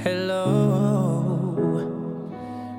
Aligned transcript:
Hello, 0.00 0.48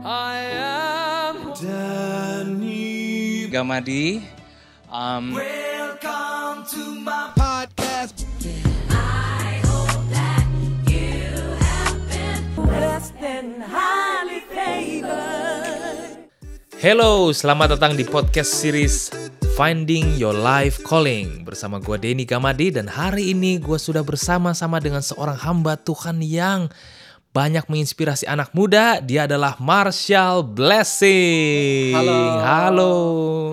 I 0.02 0.42
am 0.58 1.54
Danny. 1.54 3.46
Gamadi. 3.46 4.26
Um, 4.90 5.38
Welcome 5.38 6.66
to 6.74 6.84
my 6.98 7.30
podcast. 7.38 8.26
blessed 12.58 13.14
and 13.22 13.62
highly 13.70 14.42
favored. 14.50 16.26
Hello, 16.82 17.30
selamat 17.30 17.78
datang 17.78 17.94
di 17.94 18.02
podcast 18.02 18.50
series 18.50 19.14
Finding 19.54 20.18
Your 20.18 20.34
Life 20.34 20.82
Calling 20.82 21.46
bersama 21.46 21.78
gue 21.78 22.02
Denny 22.02 22.26
Gamadi 22.26 22.74
dan 22.74 22.90
hari 22.90 23.38
ini 23.38 23.62
gue 23.62 23.78
sudah 23.78 24.02
bersama-sama 24.02 24.82
dengan 24.82 25.06
seorang 25.06 25.38
hamba 25.38 25.78
Tuhan 25.78 26.18
yang 26.26 26.66
banyak 27.32 27.64
menginspirasi 27.72 28.28
anak 28.28 28.52
muda. 28.52 29.00
Dia 29.00 29.24
adalah 29.24 29.56
Marshall 29.58 30.44
Blessing. 30.44 31.96
Halo. 31.96 32.20
Halo. 32.44 32.94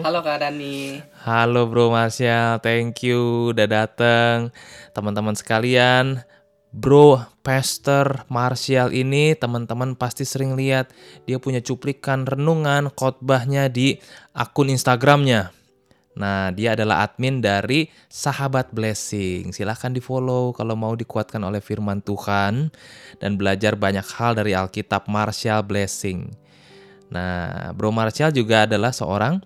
Halo 0.03 0.19
Kak 0.23 0.39
Dani. 0.43 0.99
Halo 1.23 1.71
Bro 1.71 1.95
Marshall, 1.95 2.59
thank 2.59 3.07
you 3.07 3.55
udah 3.55 3.69
datang. 3.71 4.51
Teman-teman 4.95 5.39
sekalian, 5.39 6.27
Bro 6.75 7.23
Pastor 7.47 8.29
Marshall 8.29 8.93
ini 8.93 9.33
teman-teman 9.39 9.95
pasti 9.97 10.27
sering 10.27 10.59
lihat 10.59 10.93
dia 11.25 11.41
punya 11.41 11.65
cuplikan 11.65 12.29
renungan 12.29 12.93
khotbahnya 12.93 13.71
di 13.73 14.01
akun 14.35 14.75
Instagramnya. 14.75 15.58
Nah, 16.19 16.51
dia 16.51 16.75
adalah 16.75 17.07
admin 17.07 17.39
dari 17.39 17.87
Sahabat 18.11 18.75
Blessing. 18.75 19.55
Silahkan 19.55 19.95
di 19.95 20.03
follow 20.03 20.51
kalau 20.51 20.75
mau 20.75 20.99
dikuatkan 20.99 21.39
oleh 21.47 21.63
firman 21.63 22.03
Tuhan 22.03 22.75
dan 23.23 23.31
belajar 23.39 23.79
banyak 23.79 24.03
hal 24.19 24.35
dari 24.35 24.51
Alkitab 24.51 25.07
Marshall 25.07 25.63
Blessing. 25.63 26.27
Nah, 27.15 27.71
Bro 27.71 27.95
Marshall 27.95 28.35
juga 28.35 28.67
adalah 28.67 28.91
seorang 28.91 29.39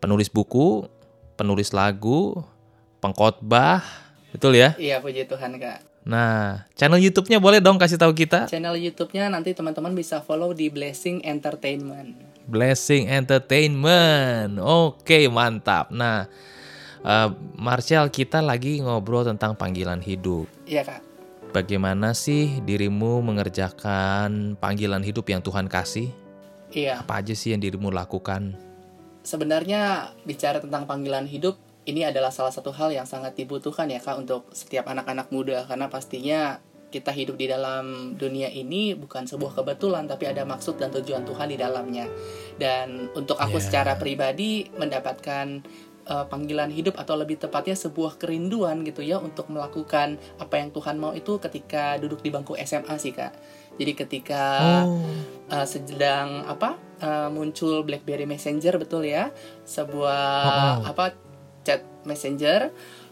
penulis 0.00 0.32
buku, 0.32 0.88
penulis 1.36 1.76
lagu, 1.76 2.40
pengkhotbah, 3.04 3.84
betul 4.32 4.56
ya? 4.56 4.72
Iya 4.80 5.04
puji 5.04 5.28
Tuhan 5.28 5.60
Kak. 5.60 6.08
Nah, 6.08 6.68
channel 6.76 7.00
YouTube-nya 7.00 7.36
boleh 7.40 7.60
dong 7.60 7.76
kasih 7.76 8.00
tahu 8.00 8.16
kita? 8.16 8.48
Channel 8.48 8.76
YouTube-nya 8.76 9.28
nanti 9.28 9.52
teman-teman 9.52 9.92
bisa 9.92 10.24
follow 10.24 10.56
di 10.56 10.72
Blessing 10.72 11.20
Entertainment. 11.24 12.33
Blessing 12.44 13.08
Entertainment. 13.08 14.60
Oke, 14.60 15.28
mantap. 15.32 15.88
Nah, 15.88 16.28
eh, 17.00 17.28
Marshall 17.56 18.12
kita 18.12 18.44
lagi 18.44 18.84
ngobrol 18.84 19.24
tentang 19.24 19.56
panggilan 19.56 20.00
hidup. 20.04 20.48
Iya 20.68 20.84
Kak. 20.84 21.00
Bagaimana 21.54 22.18
sih 22.18 22.58
dirimu 22.66 23.22
mengerjakan 23.22 24.58
panggilan 24.58 25.06
hidup 25.06 25.30
yang 25.30 25.38
Tuhan 25.38 25.70
kasih? 25.70 26.10
Iya. 26.74 27.06
Apa 27.06 27.22
aja 27.22 27.30
sih 27.30 27.54
yang 27.54 27.62
dirimu 27.62 27.94
lakukan? 27.94 28.58
Sebenarnya 29.22 30.12
bicara 30.26 30.58
tentang 30.58 30.84
panggilan 30.84 31.30
hidup 31.30 31.56
ini 31.86 32.04
adalah 32.04 32.32
salah 32.34 32.50
satu 32.50 32.72
hal 32.74 32.90
yang 32.90 33.06
sangat 33.06 33.36
dibutuhkan 33.38 33.88
ya 33.88 34.00
Kak 34.00 34.20
untuk 34.20 34.48
setiap 34.50 34.88
anak-anak 34.90 35.30
muda 35.30 35.64
karena 35.68 35.86
pastinya 35.86 36.58
kita 36.94 37.10
hidup 37.10 37.34
di 37.34 37.50
dalam 37.50 38.14
dunia 38.14 38.46
ini 38.46 38.94
bukan 38.94 39.26
sebuah 39.26 39.58
kebetulan 39.58 40.06
tapi 40.06 40.30
ada 40.30 40.46
maksud 40.46 40.78
dan 40.78 40.94
tujuan 40.94 41.26
Tuhan 41.26 41.50
di 41.50 41.58
dalamnya. 41.58 42.06
Dan 42.54 43.10
untuk 43.18 43.34
aku 43.42 43.58
Yeah. 43.58 43.66
secara 43.66 43.92
pribadi 43.98 44.70
mendapatkan 44.78 45.66
uh, 46.06 46.24
panggilan 46.30 46.70
hidup 46.70 46.94
atau 47.00 47.18
lebih 47.18 47.40
tepatnya 47.40 47.74
sebuah 47.74 48.20
kerinduan 48.20 48.86
gitu 48.86 49.02
ya 49.02 49.18
untuk 49.18 49.50
melakukan 49.50 50.20
apa 50.38 50.54
yang 50.60 50.70
Tuhan 50.70 50.96
mau 51.00 51.10
itu 51.16 51.42
ketika 51.42 51.98
duduk 51.98 52.22
di 52.22 52.30
bangku 52.30 52.54
SMA 52.62 52.94
sih 53.02 53.10
Kak. 53.10 53.34
Jadi 53.74 53.92
ketika 53.98 54.44
Oh, 54.86 55.02
uh, 55.50 55.66
sedang 55.66 56.46
apa 56.46 56.78
uh, 57.02 57.28
muncul 57.34 57.82
BlackBerry 57.82 58.22
Messenger 58.22 58.78
betul 58.78 59.02
ya 59.02 59.34
sebuah 59.66 60.78
Oh, 60.78 60.94
apa 60.94 61.14
chat 61.64 61.80
messenger 62.04 62.68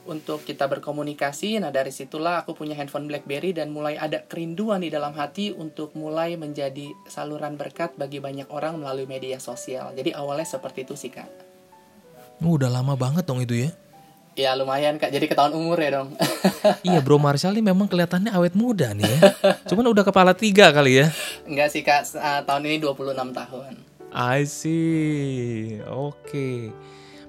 untuk 0.09 0.43
kita 0.43 0.67
berkomunikasi 0.67 1.63
nah 1.63 1.71
dari 1.71 1.95
situlah 1.95 2.43
aku 2.43 2.55
punya 2.57 2.75
handphone 2.79 3.07
BlackBerry 3.07 3.55
dan 3.55 3.71
mulai 3.71 3.99
ada 3.99 4.25
kerinduan 4.27 4.83
di 4.83 4.91
dalam 4.91 5.15
hati 5.15 5.55
untuk 5.55 5.95
mulai 5.95 6.35
menjadi 6.35 6.91
saluran 7.07 7.55
berkat 7.55 7.95
bagi 7.95 8.19
banyak 8.19 8.51
orang 8.51 8.79
melalui 8.79 9.07
media 9.07 9.39
sosial 9.39 9.95
jadi 9.95 10.19
awalnya 10.19 10.47
seperti 10.47 10.85
itu 10.87 10.95
sih 10.99 11.13
kak 11.13 11.29
udah 12.43 12.67
lama 12.67 12.99
banget 12.99 13.23
dong 13.23 13.39
itu 13.39 13.67
ya. 13.67 13.71
ya 14.35 14.51
lumayan 14.59 14.99
kak 14.99 15.15
jadi 15.15 15.31
ketahuan 15.31 15.55
umur 15.55 15.79
ya 15.79 16.03
dong 16.03 16.15
Iya, 16.87 17.03
Bro 17.03 17.19
Marshall 17.19 17.59
ini 17.59 17.71
memang 17.71 17.91
kelihatannya 17.91 18.31
awet 18.31 18.55
muda 18.55 18.95
nih 18.95 19.03
ya. 19.03 19.19
Cuman 19.67 19.83
udah 19.91 20.07
kepala 20.07 20.31
tiga 20.31 20.71
kali 20.71 21.03
ya. 21.03 21.11
enggak 21.43 21.69
sih 21.75 21.83
kak 21.83 22.07
uh, 22.15 22.43
tahun 22.47 22.71
ini 22.71 22.77
26 22.83 23.15
tahun 23.35 23.93
I 24.13 24.45
see. 24.45 25.81
Oke. 25.89 26.69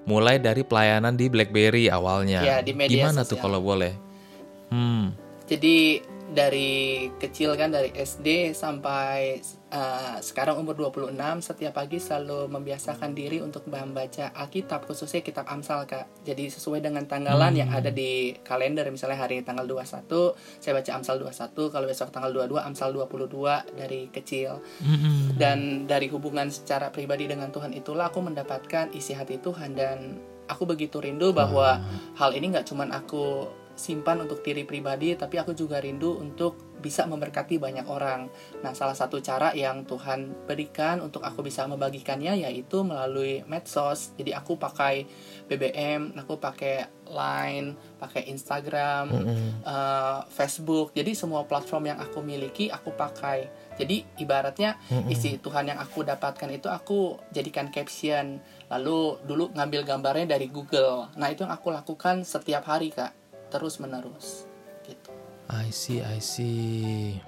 Mulai 0.03 0.39
dari 0.39 0.67
pelayanan 0.67 1.15
di 1.15 1.31
BlackBerry 1.31 1.87
awalnya. 1.87 2.43
Ya, 2.43 2.57
di 2.59 2.75
media 2.75 3.07
Gimana 3.07 3.23
tuh 3.23 3.39
sosial. 3.39 3.43
kalau 3.47 3.59
boleh? 3.63 3.93
Hmm. 4.73 5.15
Jadi 5.47 6.03
dari 6.33 7.07
kecil 7.21 7.53
kan 7.55 7.69
dari 7.69 7.93
SD 7.93 8.57
sampai 8.57 9.39
uh, 9.73 10.17
sekarang 10.21 10.61
umur 10.61 10.77
26 10.77 11.17
setiap 11.41 11.73
pagi 11.73 11.97
selalu 11.97 12.47
membiasakan 12.47 13.11
diri 13.17 13.41
untuk 13.41 13.65
membaca 13.65 14.29
Alkitab 14.37 14.85
khususnya 14.85 15.25
kitab 15.25 15.49
Amsal 15.49 15.89
Kak. 15.89 16.23
Jadi 16.23 16.53
sesuai 16.53 16.79
dengan 16.85 17.03
tanggalan 17.09 17.57
yang 17.57 17.73
ada 17.73 17.89
di 17.89 18.37
kalender 18.45 18.85
misalnya 18.93 19.17
hari 19.17 19.41
tanggal 19.41 19.65
21 19.65 20.05
saya 20.61 20.73
baca 20.77 20.91
Amsal 20.93 21.17
21 21.19 21.73
kalau 21.73 21.85
besok 21.89 22.13
tanggal 22.13 22.31
22 22.31 22.61
Amsal 22.61 22.89
22 22.93 23.73
dari 23.75 24.01
kecil. 24.13 24.61
Mm-mm. 24.85 25.35
Dan 25.35 25.89
dari 25.89 26.07
hubungan 26.13 26.47
secara 26.53 26.93
pribadi 26.93 27.25
dengan 27.25 27.49
Tuhan 27.49 27.73
itulah 27.73 28.13
aku 28.13 28.21
mendapatkan 28.21 28.93
isi 28.93 29.17
hati 29.17 29.41
Tuhan 29.41 29.73
dan 29.73 30.21
aku 30.45 30.69
begitu 30.69 30.99
rindu 30.99 31.31
bahwa 31.31 31.79
hal 32.19 32.31
ini 32.35 32.53
nggak 32.53 32.67
cuman 32.67 32.91
aku 32.93 33.47
simpan 33.73 34.21
untuk 34.21 34.45
diri 34.45 34.67
pribadi 34.69 35.17
tapi 35.17 35.41
aku 35.41 35.57
juga 35.57 35.81
rindu 35.81 36.21
untuk 36.21 36.72
bisa 36.83 37.07
memberkati 37.07 37.55
banyak 37.55 37.87
orang. 37.87 38.27
Nah, 38.59 38.75
salah 38.75 38.93
satu 38.93 39.23
cara 39.23 39.55
yang 39.55 39.87
Tuhan 39.87 40.43
berikan 40.43 40.99
untuk 40.99 41.23
aku 41.23 41.39
bisa 41.39 41.63
membagikannya 41.63 42.43
yaitu 42.43 42.83
melalui 42.83 43.47
medsos. 43.47 44.11
Jadi 44.19 44.35
aku 44.35 44.59
pakai 44.59 45.07
BBM, 45.47 46.19
aku 46.19 46.35
pakai 46.35 46.91
Line, 47.03 47.75
pakai 47.99 48.31
Instagram, 48.31 49.05
eh, 49.63 50.19
Facebook. 50.31 50.91
Jadi 50.97 51.13
semua 51.13 51.45
platform 51.45 51.93
yang 51.93 51.99
aku 51.99 52.19
miliki 52.23 52.67
aku 52.71 52.95
pakai. 52.95 53.47
Jadi 53.77 54.05
ibaratnya 54.21 54.77
isi 55.09 55.37
Tuhan 55.41 55.73
yang 55.73 55.79
aku 55.81 56.05
dapatkan 56.05 56.49
itu 56.51 56.67
aku 56.69 57.17
jadikan 57.33 57.69
caption. 57.69 58.41
Lalu 58.69 59.23
dulu 59.25 59.53
ngambil 59.53 59.85
gambarnya 59.85 60.37
dari 60.37 60.49
Google. 60.49 61.09
Nah, 61.17 61.29
itu 61.29 61.45
yang 61.45 61.53
aku 61.53 61.69
lakukan 61.69 62.25
setiap 62.25 62.65
hari, 62.65 62.89
Kak. 62.89 63.13
Terus 63.53 63.77
menerus. 63.77 64.52
I 65.53 65.69
see, 65.69 66.01
I 66.01 66.17
see. 66.17 67.21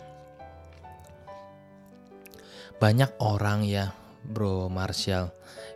Banyak 2.82 3.22
orang 3.22 3.62
ya, 3.70 3.94
Bro 4.26 4.74
Marshall, 4.74 5.30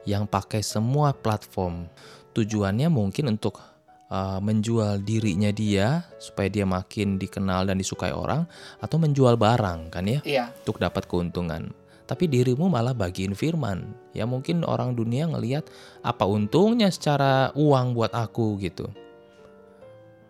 yang 0.10 0.26
pakai 0.26 0.66
semua 0.66 1.14
platform. 1.14 1.86
Tujuannya 2.34 2.90
mungkin 2.90 3.38
untuk 3.38 3.62
uh, 4.10 4.42
menjual 4.42 5.06
dirinya 5.06 5.54
dia 5.54 6.10
supaya 6.18 6.50
dia 6.50 6.66
makin 6.66 7.22
dikenal 7.22 7.70
dan 7.70 7.78
disukai 7.78 8.12
orang 8.12 8.50
atau 8.82 8.98
menjual 8.98 9.38
barang 9.38 9.94
kan 9.94 10.06
ya 10.10 10.20
Iya, 10.26 10.46
untuk 10.66 10.82
dapat 10.82 11.06
keuntungan. 11.06 11.70
Tapi 12.10 12.26
dirimu 12.26 12.74
malah 12.74 12.98
bagiin 12.98 13.38
firman. 13.38 13.94
Ya 14.18 14.26
mungkin 14.26 14.66
orang 14.66 14.98
dunia 14.98 15.30
ngelihat 15.30 15.70
apa 16.02 16.26
untungnya 16.26 16.90
secara 16.90 17.54
uang 17.54 17.94
buat 17.94 18.10
aku 18.18 18.58
gitu. 18.66 18.90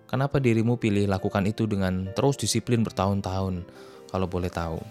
Kenapa 0.10 0.42
dirimu 0.42 0.82
pilih 0.82 1.06
lakukan 1.06 1.46
itu 1.46 1.70
dengan 1.70 2.10
terus 2.18 2.34
disiplin 2.34 2.82
bertahun-tahun? 2.82 3.62
Kalau 4.10 4.26
boleh 4.26 4.50
tahu. 4.50 4.82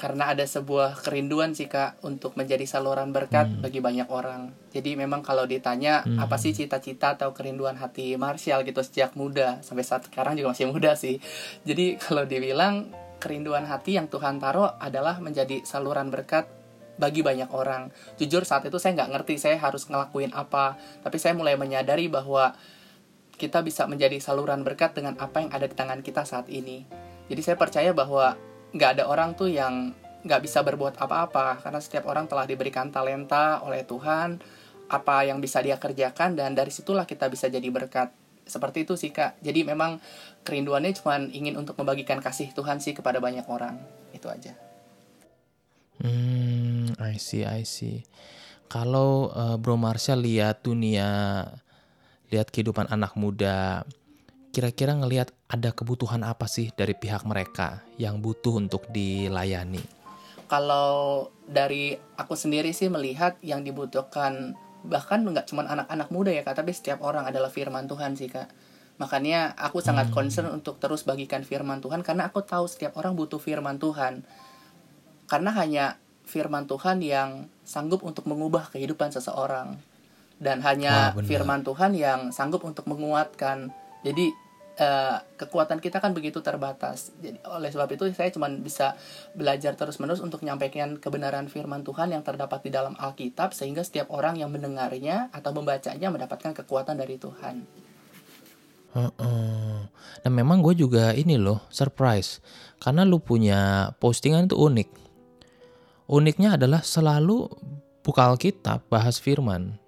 karena 0.00 0.32
ada 0.32 0.48
sebuah 0.48 1.04
kerinduan 1.04 1.52
sih 1.52 1.68
kak 1.68 2.00
untuk 2.00 2.32
menjadi 2.32 2.64
saluran 2.64 3.12
berkat 3.12 3.52
bagi 3.60 3.84
banyak 3.84 4.08
orang. 4.08 4.48
Jadi 4.72 4.96
memang 4.96 5.20
kalau 5.20 5.44
ditanya 5.44 6.00
apa 6.16 6.40
sih 6.40 6.56
cita-cita 6.56 7.20
atau 7.20 7.36
kerinduan 7.36 7.76
hati 7.76 8.16
Marshall 8.16 8.64
gitu 8.64 8.80
sejak 8.80 9.12
muda 9.12 9.60
sampai 9.60 9.84
saat 9.84 10.08
sekarang 10.08 10.40
juga 10.40 10.56
masih 10.56 10.72
muda 10.72 10.96
sih. 10.96 11.20
Jadi 11.68 11.96
kalau 12.08 12.24
dibilang 12.24 12.88
kerinduan 13.20 13.68
hati 13.68 14.00
yang 14.00 14.08
Tuhan 14.08 14.40
taruh 14.40 14.72
adalah 14.80 15.20
menjadi 15.20 15.68
saluran 15.68 16.08
berkat 16.08 16.48
bagi 16.96 17.20
banyak 17.20 17.52
orang. 17.52 17.92
Jujur 18.16 18.48
saat 18.48 18.64
itu 18.64 18.80
saya 18.80 18.96
nggak 18.96 19.20
ngerti 19.20 19.36
saya 19.36 19.60
harus 19.60 19.84
ngelakuin 19.84 20.32
apa, 20.32 20.80
tapi 21.04 21.20
saya 21.20 21.36
mulai 21.36 21.60
menyadari 21.60 22.08
bahwa 22.08 22.56
kita 23.40 23.64
bisa 23.64 23.88
menjadi 23.88 24.20
saluran 24.20 24.60
berkat 24.60 24.92
dengan 24.92 25.16
apa 25.16 25.40
yang 25.40 25.48
ada 25.48 25.64
di 25.64 25.72
tangan 25.72 26.04
kita 26.04 26.28
saat 26.28 26.52
ini. 26.52 26.84
Jadi 27.32 27.40
saya 27.40 27.56
percaya 27.56 27.96
bahwa 27.96 28.36
nggak 28.76 29.00
ada 29.00 29.04
orang 29.08 29.32
tuh 29.32 29.48
yang 29.48 29.96
nggak 30.20 30.44
bisa 30.44 30.60
berbuat 30.60 31.00
apa-apa 31.00 31.64
karena 31.64 31.80
setiap 31.80 32.04
orang 32.04 32.28
telah 32.28 32.44
diberikan 32.44 32.92
talenta 32.92 33.64
oleh 33.64 33.88
Tuhan 33.88 34.36
apa 34.92 35.24
yang 35.24 35.40
bisa 35.40 35.64
dia 35.64 35.80
kerjakan 35.80 36.36
dan 36.36 36.52
dari 36.52 36.68
situlah 36.68 37.08
kita 37.08 37.32
bisa 37.32 37.48
jadi 37.48 37.64
berkat 37.72 38.12
seperti 38.44 38.84
itu 38.84 39.00
sih 39.00 39.16
kak 39.16 39.40
jadi 39.40 39.64
memang 39.64 39.96
kerinduannya 40.44 40.92
cuma 41.00 41.16
ingin 41.24 41.56
untuk 41.56 41.72
membagikan 41.80 42.20
kasih 42.20 42.52
Tuhan 42.52 42.84
sih 42.84 42.92
kepada 42.92 43.16
banyak 43.16 43.48
orang 43.48 43.80
itu 44.12 44.28
aja 44.28 44.52
Hmm, 46.00 46.96
I 46.96 47.20
see, 47.20 47.44
I 47.44 47.68
see. 47.68 48.08
Kalau 48.72 49.28
eh, 49.36 49.56
Bro 49.60 49.76
Marshall 49.76 50.24
lihat 50.24 50.64
dunia, 50.64 51.44
lihat 52.30 52.54
kehidupan 52.54 52.88
anak 52.90 53.18
muda, 53.18 53.84
kira-kira 54.54 54.94
ngelihat 54.94 55.34
ada 55.50 55.74
kebutuhan 55.74 56.22
apa 56.22 56.46
sih 56.46 56.70
dari 56.74 56.94
pihak 56.96 57.26
mereka 57.26 57.82
yang 57.98 58.22
butuh 58.22 58.58
untuk 58.58 58.86
dilayani? 58.90 60.00
kalau 60.50 61.30
dari 61.46 61.94
aku 62.18 62.34
sendiri 62.34 62.74
sih 62.74 62.90
melihat 62.90 63.38
yang 63.38 63.62
dibutuhkan 63.62 64.58
bahkan 64.82 65.22
nggak 65.22 65.46
cuma 65.46 65.62
anak-anak 65.62 66.10
muda 66.10 66.34
ya 66.34 66.42
kak 66.42 66.58
tapi 66.58 66.74
setiap 66.74 67.06
orang 67.06 67.22
adalah 67.30 67.46
firman 67.46 67.86
Tuhan 67.86 68.18
sih 68.18 68.26
kak. 68.26 68.50
Makanya 68.98 69.54
aku 69.56 69.78
sangat 69.80 70.10
concern 70.12 70.50
untuk 70.50 70.82
terus 70.82 71.06
bagikan 71.06 71.46
firman 71.46 71.78
Tuhan 71.78 72.02
karena 72.02 72.28
aku 72.28 72.42
tahu 72.42 72.66
setiap 72.66 72.98
orang 72.98 73.14
butuh 73.14 73.38
firman 73.38 73.78
Tuhan. 73.78 74.26
Karena 75.30 75.54
hanya 75.54 76.02
firman 76.26 76.66
Tuhan 76.66 76.98
yang 76.98 77.46
sanggup 77.62 78.02
untuk 78.02 78.26
mengubah 78.26 78.74
kehidupan 78.74 79.14
seseorang 79.14 79.78
dan 80.40 80.64
hanya 80.64 81.12
Wah, 81.12 81.22
firman 81.22 81.60
Tuhan 81.62 81.92
yang 81.92 82.20
sanggup 82.32 82.64
untuk 82.64 82.88
menguatkan 82.88 83.68
jadi 84.00 84.32
eh, 84.80 85.16
kekuatan 85.36 85.78
kita 85.84 86.00
kan 86.00 86.16
begitu 86.16 86.40
terbatas 86.40 87.12
jadi 87.20 87.36
oleh 87.44 87.68
sebab 87.68 87.92
itu 87.92 88.08
saya 88.16 88.32
cuma 88.32 88.48
bisa 88.48 88.96
belajar 89.36 89.76
terus 89.76 90.00
menerus 90.00 90.24
untuk 90.24 90.40
menyampaikan 90.40 90.96
kebenaran 90.96 91.46
firman 91.52 91.84
Tuhan 91.84 92.16
yang 92.16 92.24
terdapat 92.24 92.64
di 92.64 92.72
dalam 92.72 92.96
Alkitab 92.96 93.52
sehingga 93.52 93.84
setiap 93.84 94.08
orang 94.08 94.40
yang 94.40 94.48
mendengarnya 94.48 95.28
atau 95.30 95.52
membacanya 95.52 96.08
mendapatkan 96.08 96.56
kekuatan 96.56 96.96
dari 96.96 97.20
Tuhan 97.20 97.68
Heeh. 98.90 99.86
Dan 100.20 100.32
memang 100.34 100.60
gue 100.60 100.74
juga 100.74 101.14
ini 101.14 101.38
loh 101.38 101.62
surprise 101.70 102.42
karena 102.82 103.06
lu 103.06 103.22
punya 103.22 103.92
postingan 104.02 104.50
itu 104.50 104.58
unik. 104.58 104.88
Uniknya 106.10 106.58
adalah 106.58 106.82
selalu 106.82 107.46
buka 108.02 108.34
Alkitab 108.34 108.90
bahas 108.90 109.22
firman. 109.22 109.79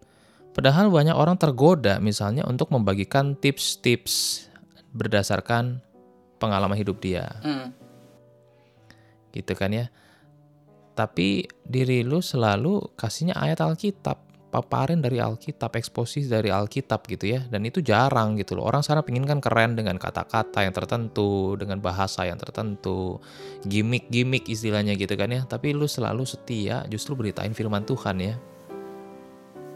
Padahal 0.52 0.92
banyak 0.92 1.16
orang 1.16 1.40
tergoda 1.40 1.96
misalnya 1.96 2.44
untuk 2.44 2.68
membagikan 2.68 3.32
tips-tips 3.36 4.46
berdasarkan 4.92 5.80
pengalaman 6.36 6.76
hidup 6.76 7.00
dia. 7.00 7.28
Hmm. 7.40 7.72
gitu 9.32 9.56
kan 9.56 9.72
ya. 9.72 9.88
Tapi 10.92 11.48
diri 11.64 12.04
lu 12.04 12.20
selalu 12.20 12.92
kasihnya 13.00 13.32
ayat 13.32 13.64
Alkitab, 13.64 14.20
paparin 14.52 15.00
dari 15.00 15.16
Alkitab, 15.16 15.72
eksposisi 15.72 16.28
dari 16.28 16.52
Alkitab 16.52 17.08
gitu 17.08 17.32
ya. 17.32 17.40
Dan 17.48 17.64
itu 17.64 17.80
jarang 17.80 18.36
gitu 18.36 18.60
loh. 18.60 18.68
Orang 18.68 18.84
sana 18.84 19.00
pingin 19.00 19.24
kan 19.24 19.40
keren 19.40 19.72
dengan 19.72 19.96
kata-kata 19.96 20.68
yang 20.68 20.76
tertentu, 20.76 21.56
dengan 21.56 21.80
bahasa 21.80 22.28
yang 22.28 22.36
tertentu, 22.36 23.16
gimmick-gimmick 23.64 24.44
istilahnya 24.52 24.92
gitu 25.00 25.16
kan 25.16 25.32
ya. 25.32 25.48
Tapi 25.48 25.72
lu 25.72 25.88
selalu 25.88 26.28
setia 26.28 26.84
justru 26.92 27.16
beritain 27.16 27.56
firman 27.56 27.88
Tuhan 27.88 28.20
ya. 28.20 28.36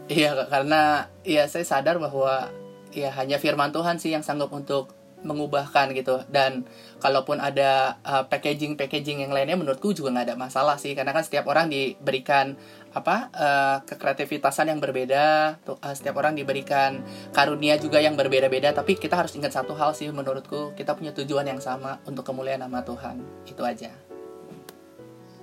Iya 0.07 0.47
karena 0.47 1.11
ya 1.27 1.51
saya 1.51 1.67
sadar 1.67 1.99
bahwa 1.99 2.47
ya 2.95 3.11
hanya 3.19 3.37
firman 3.43 3.75
Tuhan 3.75 3.99
sih 3.99 4.15
yang 4.15 4.23
sanggup 4.23 4.55
untuk 4.55 4.95
mengubahkan 5.25 5.91
gitu. 5.97 6.21
Dan 6.29 6.63
kalaupun 7.01 7.41
ada 7.41 7.97
uh, 8.05 8.23
packaging 8.29 8.77
packaging 8.77 9.25
yang 9.25 9.33
lainnya 9.33 9.57
menurutku 9.57 9.91
juga 9.91 10.13
nggak 10.13 10.25
ada 10.31 10.37
masalah 10.37 10.77
sih. 10.77 10.93
Karena 10.93 11.11
kan 11.11 11.25
setiap 11.25 11.49
orang 11.49 11.67
diberikan 11.67 12.55
apa 12.93 13.29
uh, 13.33 13.77
kekreativitasan 13.83 14.69
yang 14.71 14.79
berbeda. 14.79 15.57
Tuh 15.65 15.75
uh, 15.81 15.93
setiap 15.93 16.21
orang 16.21 16.37
diberikan 16.37 17.01
karunia 17.33 17.75
juga 17.81 17.99
yang 17.99 18.13
berbeda-beda. 18.15 18.71
Tapi 18.71 18.95
kita 18.95 19.17
harus 19.17 19.33
ingat 19.35 19.51
satu 19.51 19.73
hal 19.73 19.97
sih 19.97 20.07
menurutku. 20.13 20.77
Kita 20.77 20.93
punya 20.93 21.11
tujuan 21.11 21.49
yang 21.49 21.59
sama 21.59 21.99
untuk 22.05 22.23
kemuliaan 22.23 22.61
nama 22.61 22.85
Tuhan. 22.85 23.19
Itu 23.43 23.65
aja. 23.65 23.91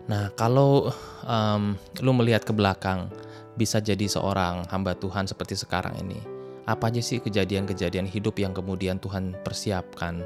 Nah, 0.04 0.28
kalau 0.36 0.92
em, 1.24 1.80
lu 2.04 2.12
melihat 2.12 2.44
ke 2.44 2.52
belakang, 2.52 3.08
bisa 3.54 3.78
jadi 3.78 4.06
seorang 4.06 4.66
hamba 4.70 4.94
Tuhan 4.98 5.26
seperti 5.26 5.58
sekarang 5.58 5.94
ini. 6.02 6.18
Apa 6.64 6.88
aja 6.88 7.04
sih 7.04 7.20
kejadian-kejadian 7.20 8.08
hidup 8.08 8.40
yang 8.40 8.56
kemudian 8.56 8.96
Tuhan 8.96 9.36
persiapkan 9.44 10.24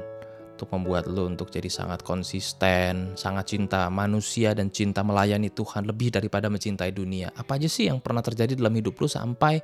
untuk 0.59 0.75
membuat 0.75 1.07
lu 1.07 1.31
untuk 1.31 1.47
jadi 1.47 1.71
sangat 1.71 2.03
konsisten, 2.03 3.15
sangat 3.15 3.55
cinta 3.55 3.87
manusia 3.87 4.51
dan 4.51 4.67
cinta 4.67 5.07
melayani 5.07 5.47
Tuhan 5.47 5.87
lebih 5.87 6.11
daripada 6.11 6.51
mencintai 6.51 6.91
dunia. 6.91 7.31
Apa 7.31 7.55
aja 7.55 7.71
sih 7.71 7.87
yang 7.87 8.03
pernah 8.03 8.19
terjadi 8.19 8.59
dalam 8.59 8.75
hidup 8.75 8.99
lu 8.99 9.07
sampai 9.07 9.63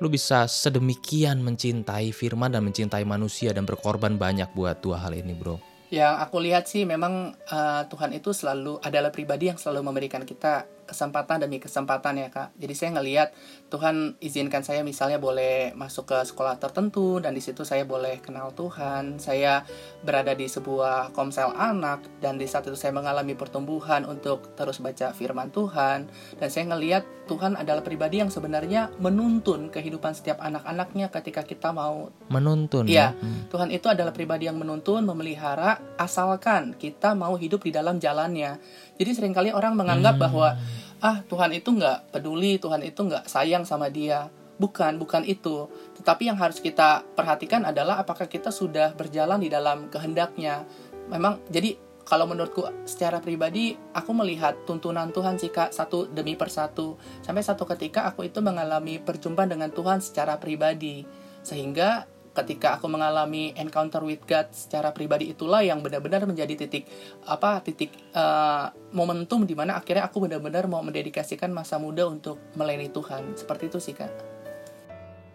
lu 0.00 0.08
bisa 0.08 0.48
sedemikian 0.48 1.44
mencintai 1.44 2.08
firman 2.16 2.56
dan 2.56 2.64
mencintai 2.64 3.04
manusia 3.04 3.52
dan 3.52 3.68
berkorban 3.68 4.16
banyak 4.16 4.48
buat 4.56 4.80
dua 4.80 5.04
hal 5.04 5.12
ini, 5.12 5.36
Bro? 5.36 5.60
Yang 5.92 6.14
aku 6.24 6.36
lihat 6.40 6.64
sih 6.64 6.88
memang 6.88 7.36
uh, 7.52 7.82
Tuhan 7.84 8.16
itu 8.16 8.32
selalu 8.32 8.80
adalah 8.80 9.12
pribadi 9.12 9.52
yang 9.52 9.60
selalu 9.60 9.92
memberikan 9.92 10.24
kita 10.24 10.64
kesempatan 10.90 11.46
demi 11.46 11.62
kesempatan 11.62 12.18
ya 12.18 12.28
kak. 12.28 12.50
Jadi 12.58 12.74
saya 12.74 12.90
ngelihat 12.98 13.28
Tuhan 13.70 14.18
izinkan 14.18 14.66
saya 14.66 14.82
misalnya 14.82 15.22
boleh 15.22 15.70
masuk 15.78 16.10
ke 16.10 16.18
sekolah 16.26 16.58
tertentu 16.58 17.22
dan 17.22 17.30
di 17.30 17.40
situ 17.40 17.62
saya 17.62 17.86
boleh 17.86 18.18
kenal 18.18 18.50
Tuhan. 18.50 19.22
Saya 19.22 19.62
berada 20.02 20.34
di 20.34 20.50
sebuah 20.50 21.14
komsel 21.14 21.54
anak 21.54 22.02
dan 22.18 22.36
di 22.36 22.50
saat 22.50 22.66
itu 22.66 22.74
saya 22.74 22.90
mengalami 22.90 23.38
pertumbuhan 23.38 24.02
untuk 24.02 24.58
terus 24.58 24.82
baca 24.82 25.14
firman 25.14 25.54
Tuhan 25.54 26.10
dan 26.42 26.48
saya 26.50 26.74
ngelihat 26.74 27.06
Tuhan 27.30 27.54
adalah 27.54 27.86
pribadi 27.86 28.18
yang 28.18 28.26
sebenarnya 28.26 28.90
menuntun 28.98 29.70
kehidupan 29.70 30.18
setiap 30.18 30.42
anak-anaknya 30.42 31.14
ketika 31.14 31.46
kita 31.46 31.70
mau 31.70 32.10
Menuntun 32.26 32.90
Iya, 32.90 33.14
ya. 33.14 33.22
Hmm. 33.22 33.46
Tuhan 33.46 33.70
itu 33.70 33.86
adalah 33.86 34.10
pribadi 34.10 34.50
yang 34.50 34.58
menuntun, 34.58 35.06
memelihara, 35.06 35.78
asalkan 35.94 36.74
kita 36.74 37.14
mau 37.14 37.38
hidup 37.38 37.62
di 37.62 37.70
dalam 37.70 38.02
jalannya. 38.02 38.58
Jadi 38.98 39.10
sering 39.14 39.30
kali 39.30 39.54
orang 39.54 39.78
menganggap 39.78 40.18
bahwa 40.18 40.58
ah 41.00 41.24
Tuhan 41.26 41.50
itu 41.56 41.72
nggak 41.72 42.12
peduli, 42.12 42.60
Tuhan 42.60 42.84
itu 42.84 43.00
nggak 43.04 43.26
sayang 43.26 43.64
sama 43.64 43.88
dia. 43.88 44.28
Bukan, 44.60 45.00
bukan 45.00 45.24
itu. 45.24 45.72
Tetapi 45.96 46.28
yang 46.28 46.36
harus 46.36 46.60
kita 46.60 47.04
perhatikan 47.16 47.64
adalah 47.64 47.96
apakah 47.96 48.28
kita 48.28 48.52
sudah 48.52 48.92
berjalan 48.92 49.40
di 49.40 49.48
dalam 49.48 49.88
kehendaknya. 49.88 50.68
Memang, 51.08 51.40
jadi 51.48 51.80
kalau 52.04 52.26
menurutku 52.28 52.66
secara 52.84 53.22
pribadi 53.22 53.78
aku 53.94 54.10
melihat 54.12 54.66
tuntunan 54.66 55.14
Tuhan 55.14 55.38
sih 55.38 55.54
kak 55.54 55.70
satu 55.70 56.10
demi 56.10 56.34
persatu 56.34 56.98
sampai 57.22 57.46
satu 57.46 57.62
ketika 57.70 58.10
aku 58.10 58.26
itu 58.26 58.42
mengalami 58.42 58.98
perjumpaan 58.98 59.46
dengan 59.46 59.70
Tuhan 59.70 60.02
secara 60.02 60.34
pribadi 60.42 61.06
sehingga 61.46 62.10
ketika 62.30 62.78
aku 62.78 62.86
mengalami 62.86 63.50
encounter 63.58 64.00
with 64.06 64.22
God 64.22 64.54
secara 64.54 64.94
pribadi 64.94 65.34
itulah 65.34 65.66
yang 65.66 65.82
benar-benar 65.82 66.22
menjadi 66.24 66.54
titik 66.66 66.86
apa 67.26 67.58
titik 67.60 67.90
eh, 68.14 68.66
momentum 68.94 69.42
di 69.42 69.58
mana 69.58 69.78
akhirnya 69.78 70.06
aku 70.06 70.22
benar-benar 70.24 70.70
mau 70.70 70.82
mendedikasikan 70.82 71.50
masa 71.50 71.76
muda 71.82 72.06
untuk 72.06 72.38
melayani 72.54 72.90
Tuhan. 72.90 73.34
Seperti 73.34 73.70
itu 73.70 73.78
sih 73.82 73.94
kak. 73.94 74.12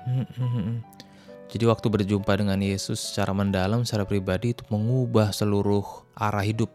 Hmm, 0.06 0.28
hmm, 0.38 0.50
hmm. 0.52 0.78
Jadi 1.46 1.64
waktu 1.70 1.88
berjumpa 1.88 2.36
dengan 2.36 2.58
Yesus 2.60 3.00
secara 3.00 3.32
mendalam, 3.32 3.86
secara 3.86 4.04
pribadi 4.04 4.52
itu 4.58 4.66
mengubah 4.68 5.30
seluruh 5.30 5.86
arah 6.18 6.44
hidup 6.44 6.68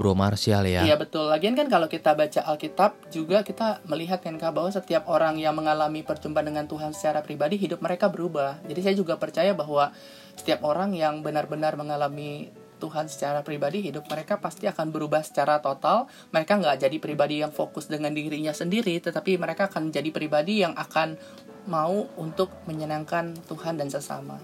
Bro 0.00 0.16
Martial 0.16 0.64
ya. 0.64 0.80
Iya 0.80 0.96
betul. 0.96 1.28
Lagian 1.28 1.52
kan 1.52 1.68
kalau 1.68 1.84
kita 1.84 2.16
baca 2.16 2.40
Alkitab 2.48 3.12
juga 3.12 3.44
kita 3.44 3.84
melihat 3.84 4.24
kan 4.24 4.40
Kak 4.40 4.56
bahwa 4.56 4.72
setiap 4.72 5.04
orang 5.12 5.36
yang 5.36 5.52
mengalami 5.52 6.00
perjumpaan 6.00 6.48
dengan 6.48 6.64
Tuhan 6.64 6.96
secara 6.96 7.20
pribadi 7.20 7.60
hidup 7.60 7.84
mereka 7.84 8.08
berubah. 8.08 8.64
Jadi 8.64 8.80
saya 8.80 8.96
juga 8.96 9.20
percaya 9.20 9.52
bahwa 9.52 9.92
setiap 10.40 10.64
orang 10.64 10.96
yang 10.96 11.20
benar-benar 11.20 11.76
mengalami 11.76 12.48
Tuhan 12.80 13.12
secara 13.12 13.44
pribadi 13.44 13.84
hidup 13.84 14.08
mereka 14.08 14.40
pasti 14.40 14.64
akan 14.64 14.88
berubah 14.88 15.20
secara 15.20 15.60
total. 15.60 16.08
Mereka 16.32 16.64
nggak 16.64 16.88
jadi 16.88 16.96
pribadi 16.96 17.44
yang 17.44 17.52
fokus 17.52 17.92
dengan 17.92 18.16
dirinya 18.16 18.56
sendiri, 18.56 18.96
tetapi 19.04 19.36
mereka 19.36 19.68
akan 19.68 19.92
jadi 19.92 20.08
pribadi 20.08 20.64
yang 20.64 20.72
akan 20.80 21.20
mau 21.68 22.08
untuk 22.16 22.48
menyenangkan 22.64 23.36
Tuhan 23.52 23.76
dan 23.76 23.92
sesama. 23.92 24.40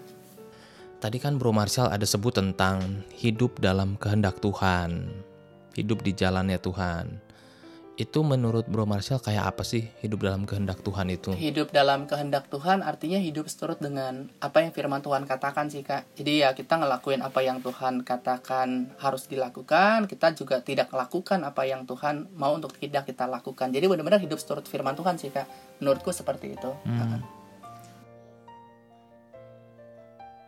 Tadi 1.00 1.16
kan 1.16 1.40
Bro 1.40 1.56
Martial 1.56 1.88
ada 1.88 2.04
sebut 2.04 2.36
tentang 2.36 3.04
hidup 3.16 3.60
dalam 3.60 3.96
kehendak 3.96 4.40
Tuhan, 4.40 5.12
hidup 5.76 6.00
di 6.00 6.16
jalannya 6.16 6.56
Tuhan. 6.56 7.06
Itu 7.97 8.21
menurut 8.21 8.68
Bro 8.68 8.85
Martial 8.85 9.16
kayak 9.25 9.56
apa 9.56 9.64
sih 9.64 9.88
hidup 10.04 10.21
dalam 10.21 10.45
kehendak 10.45 10.85
Tuhan 10.85 11.09
itu? 11.09 11.33
Hidup 11.33 11.73
dalam 11.73 12.04
kehendak 12.04 12.52
Tuhan 12.52 12.85
artinya 12.85 13.16
hidup 13.16 13.49
seturut 13.49 13.80
dengan 13.80 14.28
apa 14.37 14.61
yang 14.61 14.76
firman 14.76 15.00
Tuhan 15.00 15.25
katakan 15.25 15.73
sih 15.73 15.80
kak. 15.80 16.04
Jadi 16.12 16.45
ya 16.45 16.52
kita 16.52 16.76
ngelakuin 16.76 17.25
apa 17.25 17.40
yang 17.40 17.64
Tuhan 17.64 18.04
katakan 18.04 18.92
harus 19.00 19.25
dilakukan. 19.33 20.12
Kita 20.12 20.37
juga 20.37 20.61
tidak 20.61 20.92
melakukan 20.92 21.40
apa 21.49 21.64
yang 21.64 21.88
Tuhan 21.88 22.37
mau 22.37 22.52
untuk 22.52 22.76
tidak 22.76 23.09
kita 23.09 23.25
lakukan. 23.25 23.73
Jadi 23.73 23.88
benar-benar 23.88 24.21
hidup 24.21 24.37
seturut 24.37 24.68
firman 24.68 24.92
Tuhan 24.92 25.16
sih 25.16 25.33
kak. 25.33 25.49
Menurutku 25.80 26.12
seperti 26.12 26.52
itu. 26.52 26.68
Hmm. 26.85 27.25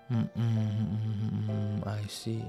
Hmm, 0.09 0.25
hmm, 0.37 0.53
hmm, 0.53 0.89
hmm, 1.01 1.41
hmm, 1.49 1.77
I 1.85 2.05
see. 2.13 2.45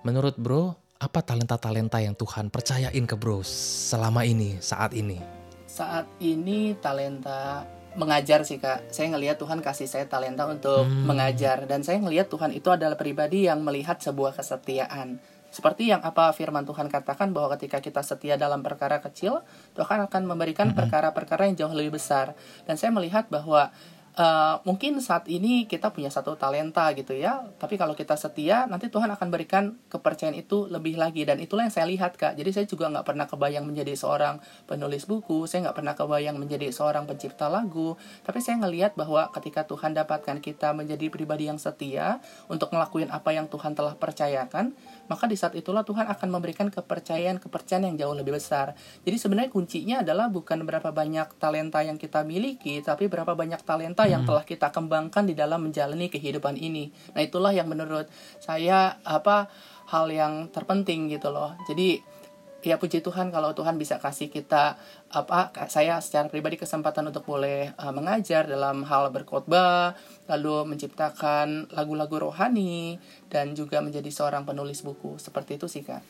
Menurut 0.00 0.36
Bro, 0.40 0.87
apa 0.98 1.22
talenta-talenta 1.22 2.02
yang 2.02 2.18
Tuhan 2.18 2.50
percayain 2.50 3.04
ke 3.06 3.14
Bro 3.14 3.46
selama 3.46 4.26
ini, 4.26 4.58
saat 4.58 4.90
ini? 4.98 5.22
Saat 5.70 6.10
ini 6.18 6.74
talenta 6.82 7.62
mengajar 7.94 8.42
sih 8.42 8.58
kak. 8.58 8.90
Saya 8.90 9.14
ngelihat 9.14 9.38
Tuhan 9.38 9.62
kasih 9.62 9.86
saya 9.86 10.10
talenta 10.10 10.50
untuk 10.50 10.90
Hmm. 10.90 11.06
mengajar 11.06 11.70
dan 11.70 11.86
saya 11.86 12.02
ngelihat 12.02 12.26
Tuhan 12.26 12.50
itu 12.50 12.66
adalah 12.74 12.98
pribadi 12.98 13.46
yang 13.46 13.62
melihat 13.62 14.02
sebuah 14.02 14.34
kesetiaan. 14.34 15.22
Seperti 15.48 15.88
yang 15.88 16.02
apa 16.04 16.34
firman 16.34 16.66
Tuhan 16.66 16.90
katakan 16.92 17.32
bahwa 17.32 17.56
ketika 17.56 17.80
kita 17.80 18.04
setia 18.04 18.36
dalam 18.36 18.60
perkara 18.60 19.00
kecil, 19.00 19.40
Tuhan 19.78 20.04
akan 20.04 20.22
memberikan 20.28 20.74
perkara-perkara 20.76 21.48
yang 21.48 21.56
jauh 21.56 21.72
lebih 21.72 21.96
besar. 21.96 22.36
Dan 22.68 22.76
saya 22.76 22.92
melihat 22.92 23.30
bahwa 23.32 23.70
eh, 24.18 24.54
mungkin 24.66 24.98
saat 24.98 25.30
ini 25.30 25.70
kita 25.70 25.94
punya 25.94 26.10
satu 26.10 26.34
talenta 26.34 26.90
gitu 26.98 27.14
ya, 27.14 27.46
tapi 27.62 27.78
kalau 27.78 27.94
kita 27.94 28.18
setia, 28.18 28.66
nanti 28.66 28.90
Tuhan 28.90 29.06
akan 29.14 29.28
berikan 29.30 29.78
kepercayaan 29.86 30.34
itu 30.34 30.66
lebih 30.66 30.98
lagi. 30.98 31.22
Dan 31.22 31.38
itulah 31.38 31.64
yang 31.64 31.74
saya 31.74 31.86
lihat 31.86 32.18
kak. 32.18 32.34
Jadi 32.34 32.50
saya 32.50 32.66
juga 32.66 32.90
nggak 32.90 33.06
pernah 33.06 33.30
kebayang 33.30 33.62
menjadi 33.62 33.94
seorang 33.94 34.42
penulis 34.66 35.06
buku, 35.06 35.46
saya 35.46 35.70
nggak 35.70 35.76
pernah 35.78 35.94
kebayang 35.94 36.36
menjadi 36.36 36.68
seorang 36.74 37.06
pencipta 37.06 37.46
lagu. 37.46 37.94
Tapi 38.26 38.42
saya 38.42 38.58
ngelihat 38.58 38.98
bahwa 38.98 39.30
ketika 39.30 39.62
Tuhan 39.64 39.94
dapatkan 39.94 40.42
kita 40.42 40.74
menjadi 40.74 41.06
pribadi 41.08 41.46
yang 41.46 41.62
setia 41.62 42.18
untuk 42.50 42.74
ngelakuin 42.74 43.14
apa 43.14 43.30
yang 43.30 43.46
Tuhan 43.46 43.78
telah 43.78 43.94
percayakan, 43.94 44.74
maka 45.08 45.24
di 45.26 45.34
saat 45.34 45.56
itulah 45.56 45.82
Tuhan 45.82 46.06
akan 46.06 46.28
memberikan 46.28 46.68
kepercayaan-kepercayaan 46.68 47.88
yang 47.92 47.96
jauh 47.96 48.14
lebih 48.14 48.36
besar. 48.36 48.76
Jadi 49.02 49.16
sebenarnya 49.16 49.50
kuncinya 49.50 49.96
adalah 50.04 50.28
bukan 50.28 50.62
berapa 50.62 50.92
banyak 50.92 51.40
talenta 51.40 51.80
yang 51.82 51.96
kita 51.96 52.22
miliki, 52.22 52.84
tapi 52.84 53.08
berapa 53.08 53.32
banyak 53.32 53.60
talenta 53.64 54.04
yang 54.04 54.28
telah 54.28 54.44
kita 54.44 54.68
kembangkan 54.68 55.24
di 55.26 55.34
dalam 55.34 55.64
menjalani 55.64 56.12
kehidupan 56.12 56.60
ini. 56.60 56.92
Nah, 57.16 57.24
itulah 57.24 57.50
yang 57.50 57.66
menurut 57.66 58.06
saya 58.38 59.00
apa 59.02 59.48
hal 59.88 60.12
yang 60.12 60.52
terpenting 60.52 61.08
gitu 61.08 61.32
loh. 61.32 61.56
Jadi 61.64 62.17
ya 62.62 62.74
puji 62.74 62.98
Tuhan 63.04 63.30
kalau 63.30 63.54
Tuhan 63.54 63.78
bisa 63.78 64.02
kasih 64.02 64.28
kita 64.34 64.74
apa 65.14 65.54
saya 65.70 66.02
secara 66.02 66.26
pribadi 66.26 66.58
kesempatan 66.58 67.06
untuk 67.06 67.22
boleh 67.22 67.70
uh, 67.78 67.94
mengajar 67.94 68.50
dalam 68.50 68.82
hal 68.82 69.14
berkhotbah 69.14 69.94
lalu 70.26 70.74
menciptakan 70.74 71.70
lagu-lagu 71.70 72.30
rohani 72.30 72.98
dan 73.30 73.54
juga 73.54 73.78
menjadi 73.78 74.10
seorang 74.10 74.42
penulis 74.42 74.82
buku 74.82 75.22
seperti 75.22 75.54
itu 75.56 75.70
sih 75.70 75.86
kak 75.86 76.02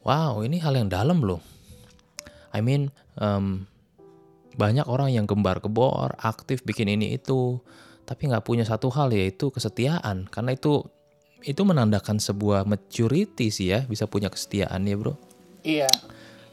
Wow, 0.00 0.40
ini 0.48 0.56
hal 0.64 0.80
yang 0.80 0.88
dalam 0.88 1.20
loh. 1.20 1.44
I 2.56 2.64
mean, 2.64 2.88
em, 3.20 3.68
banyak 4.56 4.88
orang 4.88 5.12
yang 5.12 5.28
gembar 5.28 5.60
kebor, 5.60 6.16
aktif 6.16 6.64
bikin 6.64 6.88
ini 6.88 7.20
itu, 7.20 7.60
tapi 8.08 8.32
nggak 8.32 8.40
punya 8.48 8.64
satu 8.64 8.88
hal 8.88 9.12
yaitu 9.12 9.52
kesetiaan. 9.52 10.24
Karena 10.32 10.56
itu 10.56 10.88
itu 11.44 11.62
menandakan 11.64 12.20
sebuah 12.20 12.68
maturity 12.68 13.48
sih 13.48 13.72
ya, 13.72 13.84
bisa 13.88 14.04
punya 14.04 14.28
kesetiaan 14.28 14.84
ya 14.84 14.96
bro. 14.96 15.14
iya 15.64 15.90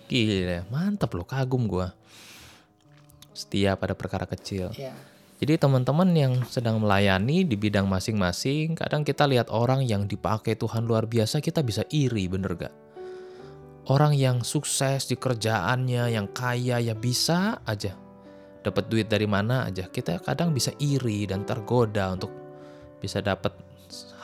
Gila, 0.07 0.63
mantap 0.71 1.11
loh, 1.19 1.27
kagum 1.27 1.67
gua. 1.67 1.91
Setia 3.35 3.75
pada 3.75 3.91
perkara 3.91 4.23
kecil. 4.23 4.71
iya 4.79 4.95
Jadi 5.37 5.53
teman-teman 5.61 6.09
yang 6.17 6.33
sedang 6.49 6.81
melayani 6.81 7.45
di 7.45 7.53
bidang 7.53 7.85
masing-masing, 7.85 8.73
kadang 8.73 9.05
kita 9.05 9.29
lihat 9.29 9.53
orang 9.53 9.85
yang 9.85 10.09
dipakai 10.09 10.57
Tuhan 10.57 10.89
luar 10.89 11.05
biasa, 11.05 11.45
kita 11.45 11.61
bisa 11.61 11.85
iri, 11.93 12.25
bener 12.25 12.57
gak? 12.57 12.73
Orang 13.85 14.17
yang 14.17 14.41
sukses 14.41 15.05
di 15.05 15.13
kerjaannya, 15.13 16.09
yang 16.09 16.33
kaya, 16.33 16.81
ya 16.81 16.97
bisa 16.97 17.61
aja. 17.69 17.93
Dapat 18.65 18.89
duit 18.89 19.13
dari 19.13 19.29
mana 19.29 19.69
aja, 19.69 19.85
kita 19.85 20.25
kadang 20.25 20.57
bisa 20.57 20.73
iri 20.81 21.29
dan 21.29 21.45
tergoda 21.45 22.09
untuk 22.09 22.33
bisa 22.97 23.21
dapat 23.21 23.66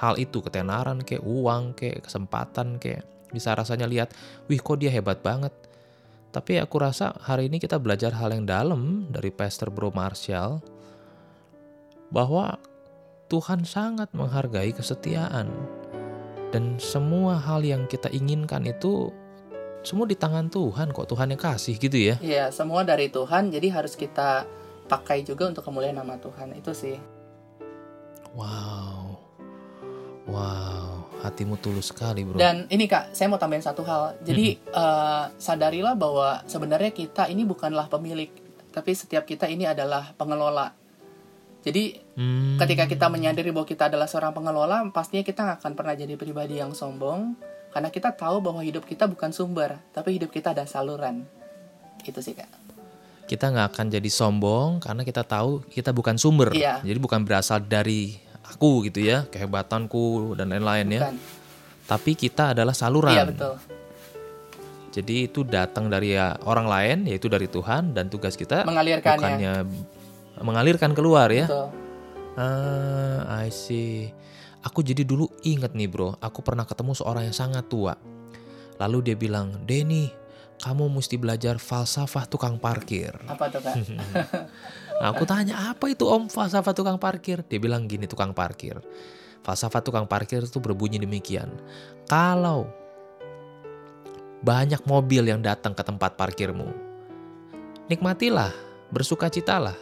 hal 0.04 0.20
itu, 0.20 0.44
ketenaran 0.44 1.00
kayak 1.00 1.24
uang, 1.24 1.80
kayak 1.80 2.04
kesempatan, 2.04 2.76
kayak 2.76 3.08
bisa 3.32 3.56
rasanya 3.56 3.88
lihat, 3.88 4.12
wih 4.52 4.60
kok 4.60 4.84
dia 4.84 4.92
hebat 4.92 5.24
banget. 5.24 5.56
Tapi 6.36 6.60
aku 6.60 6.76
rasa 6.84 7.16
hari 7.24 7.48
ini 7.48 7.64
kita 7.64 7.80
belajar 7.80 8.12
hal 8.20 8.36
yang 8.36 8.44
dalam 8.44 9.08
dari 9.08 9.32
Pastor 9.32 9.72
Bro 9.72 9.96
Marshall, 9.96 10.60
bahwa 12.12 12.60
Tuhan 13.32 13.64
sangat 13.64 14.12
menghargai 14.12 14.76
kesetiaan. 14.76 15.48
Dan 16.54 16.78
semua 16.78 17.42
hal 17.42 17.66
yang 17.66 17.90
kita 17.90 18.14
inginkan 18.14 18.62
itu 18.70 19.10
semua 19.82 20.06
di 20.06 20.14
tangan 20.14 20.54
Tuhan 20.54 20.94
kok 20.94 21.10
Tuhan 21.10 21.34
yang 21.34 21.42
kasih 21.42 21.76
gitu 21.82 21.98
ya. 21.98 22.16
Iya 22.22 22.54
semua 22.54 22.86
dari 22.86 23.10
Tuhan 23.10 23.50
jadi 23.50 23.74
harus 23.74 23.98
kita 23.98 24.46
pakai 24.86 25.26
juga 25.26 25.50
untuk 25.50 25.66
kemuliaan 25.66 25.98
nama 25.98 26.14
Tuhan 26.22 26.54
itu 26.54 26.72
sih. 26.78 27.02
Wow 28.38 29.03
wow 30.34 31.06
hatimu 31.22 31.56
tulus 31.56 31.88
sekali 31.88 32.22
bro 32.22 32.36
Dan 32.36 32.68
ini 32.68 32.84
kak, 32.84 33.16
saya 33.16 33.32
mau 33.32 33.38
tambahin 33.38 33.62
satu 33.62 33.80
hal. 33.82 34.20
Jadi 34.20 34.60
eh, 34.60 35.24
sadarilah 35.34 35.96
bahwa 35.96 36.44
sebenarnya 36.44 36.92
kita 36.92 37.32
ini 37.32 37.46
bukanlah 37.46 37.88
pemilik, 37.88 38.28
tapi 38.70 38.92
setiap 38.92 39.24
kita 39.24 39.48
ini 39.48 39.64
adalah 39.64 40.12
pengelola. 40.14 40.74
Jadi 41.64 41.96
Hmm, 42.14 42.60
ketika 42.60 42.86
kita 42.86 43.08
menyadari 43.08 43.50
bahwa 43.50 43.66
kita 43.66 43.88
adalah 43.88 44.06
seorang 44.06 44.36
pengelola, 44.36 44.84
pastinya 44.92 45.24
kita 45.24 45.42
nggak 45.42 45.58
akan 45.64 45.74
pernah 45.74 45.96
jadi 45.96 46.14
pribadi 46.14 46.60
yang 46.60 46.76
sombong, 46.76 47.34
karena 47.72 47.88
kita 47.88 48.12
tahu 48.12 48.38
bahwa 48.38 48.60
hidup 48.60 48.84
kita 48.84 49.08
bukan 49.08 49.32
sumber, 49.32 49.80
tapi 49.90 50.20
hidup 50.20 50.30
kita 50.30 50.52
ada 50.52 50.68
saluran. 50.68 51.24
Itu 52.04 52.20
sih 52.20 52.36
kak. 52.36 52.52
kita 53.24 53.48
nggak 53.50 53.68
akan 53.72 53.86
jadi 53.88 54.10
sombong 54.12 54.84
karena 54.84 55.02
kita 55.02 55.24
tahu 55.24 55.64
kita 55.72 55.90
bukan 55.90 56.20
sumber 56.20 56.52
Iya. 56.52 56.84
jadi 56.84 57.00
bukan 57.00 57.24
berasal 57.24 57.64
dari 57.64 58.20
aku 58.48 58.88
gitu 58.92 59.04
ya 59.04 59.26
kehebatanku 59.32 60.36
dan 60.36 60.52
lain-lain 60.52 60.88
ya 60.92 61.02
tapi 61.84 62.16
kita 62.16 62.56
adalah 62.56 62.72
saluran 62.72 63.14
Iya 63.16 63.26
betul. 63.28 63.56
Jadi 64.94 65.26
itu 65.26 65.42
datang 65.42 65.90
dari 65.90 66.14
ya, 66.14 66.38
orang 66.46 66.70
lain, 66.70 66.98
yaitu 67.10 67.26
dari 67.26 67.50
Tuhan, 67.50 67.98
dan 67.98 68.14
tugas 68.14 68.38
kita 68.38 68.62
Mengalirkannya. 68.62 69.18
bukannya 69.18 69.54
mengalirkan 70.46 70.94
keluar 70.94 71.34
ya. 71.34 71.50
Betul. 71.50 71.68
Ah, 72.38 73.42
I 73.42 73.50
see. 73.50 74.14
Aku 74.62 74.86
jadi 74.86 75.02
dulu 75.02 75.34
inget 75.42 75.74
nih 75.74 75.90
bro, 75.90 76.14
aku 76.22 76.46
pernah 76.46 76.64
ketemu 76.64 76.94
seorang 76.94 77.26
yang 77.26 77.34
sangat 77.36 77.66
tua. 77.68 77.98
Lalu 78.78 79.12
dia 79.12 79.18
bilang, 79.18 79.66
Denny, 79.66 80.14
kamu 80.62 80.94
mesti 80.94 81.18
belajar 81.18 81.58
falsafah 81.58 82.30
tukang 82.30 82.62
parkir. 82.62 83.18
Apa 83.26 83.50
tuh 83.50 83.66
kak? 83.66 83.76
Nah, 85.04 85.12
aku 85.12 85.28
tanya, 85.28 85.76
apa 85.76 85.92
itu 85.92 86.08
om 86.08 86.32
falsafah 86.32 86.72
tukang 86.72 86.96
parkir? 86.96 87.44
Dia 87.52 87.60
bilang 87.60 87.92
gini 87.92 88.08
tukang 88.08 88.32
parkir. 88.32 88.80
Falsafah 89.44 89.84
tukang 89.84 90.08
parkir 90.08 90.48
itu 90.48 90.64
berbunyi 90.64 90.96
demikian. 90.96 91.52
Kalau 92.08 92.72
banyak 94.48 94.80
mobil 94.88 95.28
yang 95.28 95.44
datang 95.44 95.76
ke 95.76 95.84
tempat 95.84 96.16
parkirmu, 96.16 96.72
nikmatilah, 97.92 98.56
bersukacitalah. 98.96 99.76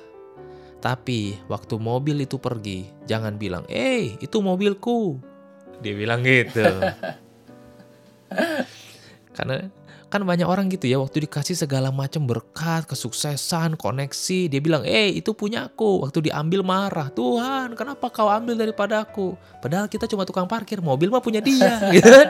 Tapi 0.81 1.37
waktu 1.45 1.77
mobil 1.77 2.25
itu 2.25 2.41
pergi, 2.41 2.89
jangan 3.05 3.37
bilang, 3.37 3.61
eh 3.69 4.17
itu 4.17 4.41
mobilku. 4.41 5.21
Dia 5.85 5.93
bilang 5.93 6.25
gitu. 6.25 6.65
Karena 9.37 9.69
kan 10.11 10.27
banyak 10.27 10.43
orang 10.43 10.67
gitu 10.67 10.91
ya 10.91 10.99
waktu 10.99 11.23
dikasih 11.23 11.55
segala 11.55 11.87
macam 11.87 12.27
berkat, 12.27 12.83
kesuksesan, 12.83 13.79
koneksi, 13.79 14.51
dia 14.51 14.59
bilang, 14.59 14.83
"Eh, 14.83 15.23
itu 15.23 15.31
punya 15.31 15.71
aku." 15.71 16.03
Waktu 16.03 16.27
diambil 16.27 16.67
marah, 16.67 17.07
"Tuhan, 17.15 17.79
kenapa 17.79 18.11
kau 18.11 18.27
ambil 18.27 18.59
daripada 18.59 19.07
aku?" 19.07 19.39
Padahal 19.63 19.87
kita 19.87 20.11
cuma 20.11 20.27
tukang 20.27 20.51
parkir, 20.51 20.83
mobil 20.83 21.07
mah 21.07 21.23
punya 21.23 21.39
dia, 21.39 21.79
gitu 21.95 22.11
kan. 22.11 22.27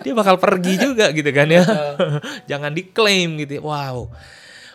Dia 0.00 0.12
bakal 0.16 0.40
pergi 0.40 0.80
juga 0.80 1.12
gitu 1.12 1.28
kan 1.28 1.52
ya. 1.52 1.62
Jangan 2.50 2.72
diklaim 2.72 3.36
gitu. 3.44 3.60
ya. 3.60 3.62
Wow. 3.62 4.08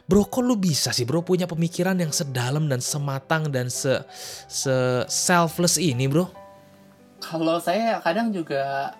Bro, 0.04 0.30
kok 0.30 0.44
lu 0.44 0.60
bisa 0.60 0.92
sih 0.92 1.08
bro 1.08 1.24
punya 1.24 1.48
pemikiran 1.48 1.96
yang 1.96 2.12
sedalam 2.12 2.68
dan 2.68 2.84
sematang 2.84 3.48
dan 3.48 3.72
se, 3.72 4.04
se 4.52 5.08
selfless 5.08 5.80
ini 5.80 6.12
bro? 6.12 6.28
Kalau 7.24 7.56
saya 7.64 8.04
kadang 8.04 8.36
juga 8.36 8.92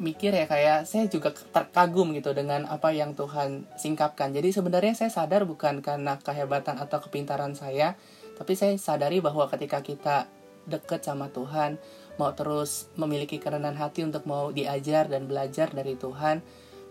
mikir 0.00 0.32
ya 0.32 0.48
kayak 0.48 0.88
saya 0.88 1.04
juga 1.12 1.30
terkagum 1.30 2.16
gitu 2.16 2.32
dengan 2.32 2.64
apa 2.66 2.88
yang 2.90 3.12
Tuhan 3.12 3.68
singkapkan. 3.76 4.32
Jadi 4.32 4.48
sebenarnya 4.50 4.96
saya 4.96 5.12
sadar 5.12 5.44
bukan 5.44 5.84
karena 5.84 6.16
kehebatan 6.16 6.80
atau 6.80 7.04
kepintaran 7.04 7.52
saya, 7.52 8.00
tapi 8.40 8.56
saya 8.56 8.72
sadari 8.80 9.20
bahwa 9.20 9.44
ketika 9.52 9.84
kita 9.84 10.24
deket 10.64 11.04
sama 11.04 11.28
Tuhan, 11.28 11.76
mau 12.16 12.32
terus 12.32 12.88
memiliki 12.96 13.36
kerendahan 13.36 13.76
hati 13.76 14.00
untuk 14.00 14.24
mau 14.24 14.48
diajar 14.48 15.12
dan 15.12 15.28
belajar 15.28 15.68
dari 15.68 15.92
Tuhan, 16.00 16.40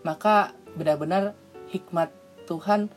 maka 0.06 0.54
benar-benar 0.78 1.34
hikmat 1.74 2.14
Tuhan 2.46 2.94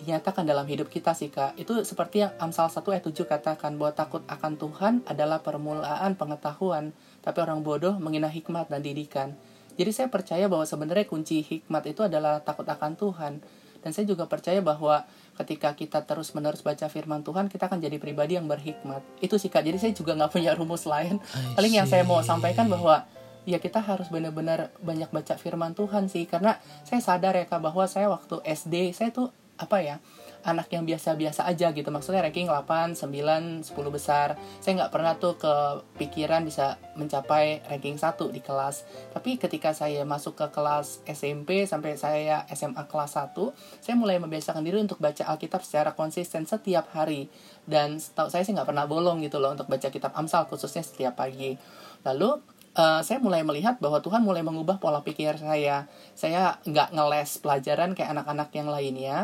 dinyatakan 0.00 0.48
dalam 0.48 0.64
hidup 0.64 0.88
kita 0.88 1.12
sih 1.12 1.28
kak 1.28 1.60
itu 1.60 1.84
seperti 1.84 2.24
yang 2.24 2.32
Amsal 2.40 2.72
1 2.72 2.80
ayat 2.88 3.04
7 3.04 3.20
katakan 3.28 3.76
bahwa 3.76 3.92
takut 3.92 4.24
akan 4.24 4.56
Tuhan 4.56 4.92
adalah 5.04 5.44
permulaan 5.44 6.16
pengetahuan 6.16 6.96
tapi 7.20 7.44
orang 7.44 7.60
bodoh 7.60 8.00
menghina 8.00 8.32
hikmat 8.32 8.72
dan 8.72 8.80
didikan 8.80 9.36
jadi 9.80 9.96
saya 9.96 10.08
percaya 10.12 10.44
bahwa 10.44 10.68
sebenarnya 10.68 11.08
kunci 11.08 11.40
hikmat 11.40 11.88
itu 11.88 12.04
adalah 12.04 12.44
takut 12.44 12.68
akan 12.68 13.00
Tuhan. 13.00 13.40
Dan 13.80 13.96
saya 13.96 14.04
juga 14.04 14.28
percaya 14.28 14.60
bahwa 14.60 15.08
ketika 15.40 15.72
kita 15.72 16.04
terus 16.04 16.36
menerus 16.36 16.60
baca 16.60 16.84
firman 16.92 17.24
Tuhan 17.24 17.48
kita 17.48 17.64
akan 17.64 17.80
jadi 17.80 17.96
pribadi 17.96 18.36
yang 18.36 18.44
berhikmat. 18.44 19.00
Itu 19.24 19.40
sih 19.40 19.48
kak. 19.48 19.64
Jadi 19.64 19.80
saya 19.80 19.92
juga 19.96 20.12
nggak 20.12 20.36
punya 20.36 20.52
rumus 20.52 20.84
lain. 20.84 21.16
Paling 21.56 21.72
yang 21.80 21.88
saya 21.88 22.04
mau 22.04 22.20
sampaikan 22.20 22.68
bahwa 22.68 23.08
ya 23.48 23.56
kita 23.56 23.80
harus 23.80 24.12
benar-benar 24.12 24.68
banyak 24.84 25.08
baca 25.08 25.40
firman 25.40 25.72
Tuhan 25.72 26.12
sih. 26.12 26.28
Karena 26.28 26.60
saya 26.84 27.00
sadar 27.00 27.40
ya 27.40 27.48
kak 27.48 27.64
bahwa 27.64 27.88
saya 27.88 28.12
waktu 28.12 28.36
SD 28.44 28.92
saya 28.92 29.16
tuh 29.16 29.32
apa 29.56 29.80
ya 29.80 29.96
anak 30.44 30.72
yang 30.72 30.88
biasa-biasa 30.88 31.44
aja 31.44 31.72
gitu. 31.72 31.88
Maksudnya 31.92 32.24
ranking 32.24 32.48
8, 32.48 32.96
9, 32.96 33.66
10 33.66 33.70
besar. 33.92 34.36
Saya 34.60 34.84
nggak 34.84 34.92
pernah 34.92 35.12
tuh 35.16 35.36
kepikiran 35.36 36.44
bisa 36.44 36.80
mencapai 36.96 37.64
ranking 37.68 38.00
1 38.00 38.16
di 38.32 38.40
kelas. 38.40 38.84
Tapi 39.12 39.36
ketika 39.36 39.76
saya 39.76 40.02
masuk 40.08 40.36
ke 40.36 40.46
kelas 40.52 41.04
SMP 41.08 41.64
sampai 41.68 41.96
saya 42.00 42.44
SMA 42.52 42.88
kelas 42.88 43.16
1 43.16 43.36
saya 43.80 43.94
mulai 43.96 44.16
membiasakan 44.20 44.64
diri 44.64 44.80
untuk 44.80 45.00
baca 45.00 45.26
Alkitab 45.28 45.64
secara 45.64 45.92
konsisten 45.92 46.48
setiap 46.48 46.88
hari. 46.92 47.28
Dan 47.68 48.00
setahu 48.00 48.32
saya 48.32 48.42
sih 48.42 48.56
nggak 48.56 48.68
pernah 48.68 48.88
bolong 48.88 49.20
gitu 49.24 49.38
loh 49.38 49.52
untuk 49.52 49.68
baca 49.68 49.88
kitab 49.92 50.16
Amsal 50.16 50.48
khususnya 50.48 50.80
setiap 50.80 51.20
pagi. 51.20 51.54
Lalu 52.02 52.60
uh, 52.76 53.00
saya 53.02 53.18
mulai 53.18 53.42
melihat 53.42 53.78
bahwa 53.82 53.98
Tuhan 54.02 54.22
mulai 54.22 54.44
mengubah 54.44 54.78
pola 54.78 55.02
pikir 55.02 55.38
saya. 55.40 55.86
Saya 56.14 56.60
nggak 56.66 56.94
ngeles 56.94 57.30
pelajaran 57.42 57.96
kayak 57.96 58.14
anak-anak 58.14 58.48
yang 58.54 58.68
lainnya, 58.70 59.18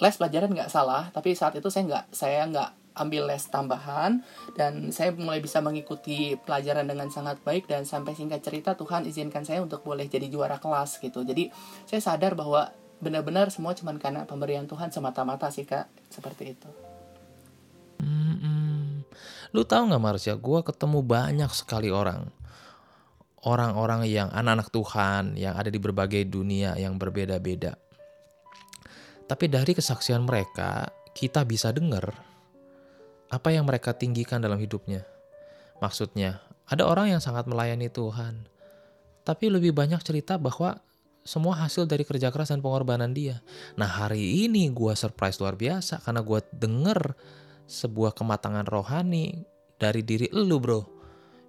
les 0.00 0.16
pelajaran 0.16 0.50
nggak 0.50 0.72
salah 0.72 1.12
tapi 1.12 1.36
saat 1.36 1.54
itu 1.56 1.68
saya 1.68 1.84
nggak 1.84 2.04
saya 2.10 2.40
nggak 2.48 2.70
ambil 2.96 3.30
les 3.30 3.44
tambahan 3.46 4.20
dan 4.58 4.90
saya 4.90 5.14
mulai 5.14 5.38
bisa 5.38 5.62
mengikuti 5.62 6.34
pelajaran 6.42 6.84
dengan 6.88 7.08
sangat 7.08 7.38
baik 7.40 7.70
dan 7.70 7.86
sampai 7.86 8.12
singkat 8.12 8.42
cerita 8.42 8.74
Tuhan 8.74 9.06
izinkan 9.06 9.46
saya 9.46 9.62
untuk 9.62 9.86
boleh 9.86 10.10
jadi 10.10 10.26
juara 10.26 10.58
kelas 10.58 10.98
gitu. 10.98 11.22
Jadi 11.22 11.48
saya 11.86 12.00
sadar 12.02 12.34
bahwa 12.34 12.68
benar-benar 13.00 13.48
semua 13.48 13.72
cuma 13.72 13.94
karena 13.96 14.26
pemberian 14.26 14.66
Tuhan 14.66 14.90
semata-mata 14.90 15.48
sih 15.48 15.64
kak. 15.64 15.88
Seperti 16.10 16.44
itu. 16.52 16.70
Hmm, 18.00 19.06
lu 19.54 19.62
tahu 19.64 19.92
nggak 19.92 20.02
Marsha, 20.02 20.34
gue 20.36 20.60
ketemu 20.66 21.00
banyak 21.00 21.50
sekali 21.54 21.88
orang. 21.88 22.28
Orang-orang 23.40 24.04
yang 24.04 24.28
anak-anak 24.28 24.68
Tuhan 24.68 25.24
yang 25.40 25.56
ada 25.56 25.72
di 25.72 25.80
berbagai 25.80 26.28
dunia 26.28 26.76
yang 26.76 27.00
berbeda-beda 27.00 27.80
tapi 29.30 29.46
dari 29.46 29.78
kesaksian 29.78 30.26
mereka, 30.26 30.90
kita 31.14 31.46
bisa 31.46 31.70
dengar 31.70 32.10
apa 33.30 33.54
yang 33.54 33.62
mereka 33.62 33.94
tinggikan 33.94 34.42
dalam 34.42 34.58
hidupnya. 34.58 35.06
Maksudnya, 35.78 36.42
ada 36.66 36.82
orang 36.90 37.14
yang 37.14 37.22
sangat 37.22 37.46
melayani 37.46 37.86
Tuhan, 37.86 38.50
tapi 39.22 39.46
lebih 39.46 39.70
banyak 39.70 40.02
cerita 40.02 40.34
bahwa 40.34 40.82
semua 41.22 41.54
hasil 41.62 41.86
dari 41.86 42.02
kerja 42.02 42.34
keras 42.34 42.50
dan 42.50 42.58
pengorbanan 42.58 43.14
dia. 43.14 43.38
Nah 43.78 43.86
hari 43.86 44.50
ini 44.50 44.66
gue 44.72 44.98
surprise 44.98 45.38
luar 45.38 45.54
biasa 45.54 46.02
karena 46.02 46.26
gue 46.26 46.40
denger 46.50 47.14
sebuah 47.70 48.18
kematangan 48.18 48.66
rohani 48.66 49.46
dari 49.78 50.02
diri 50.02 50.26
lu 50.34 50.58
bro. 50.58 50.82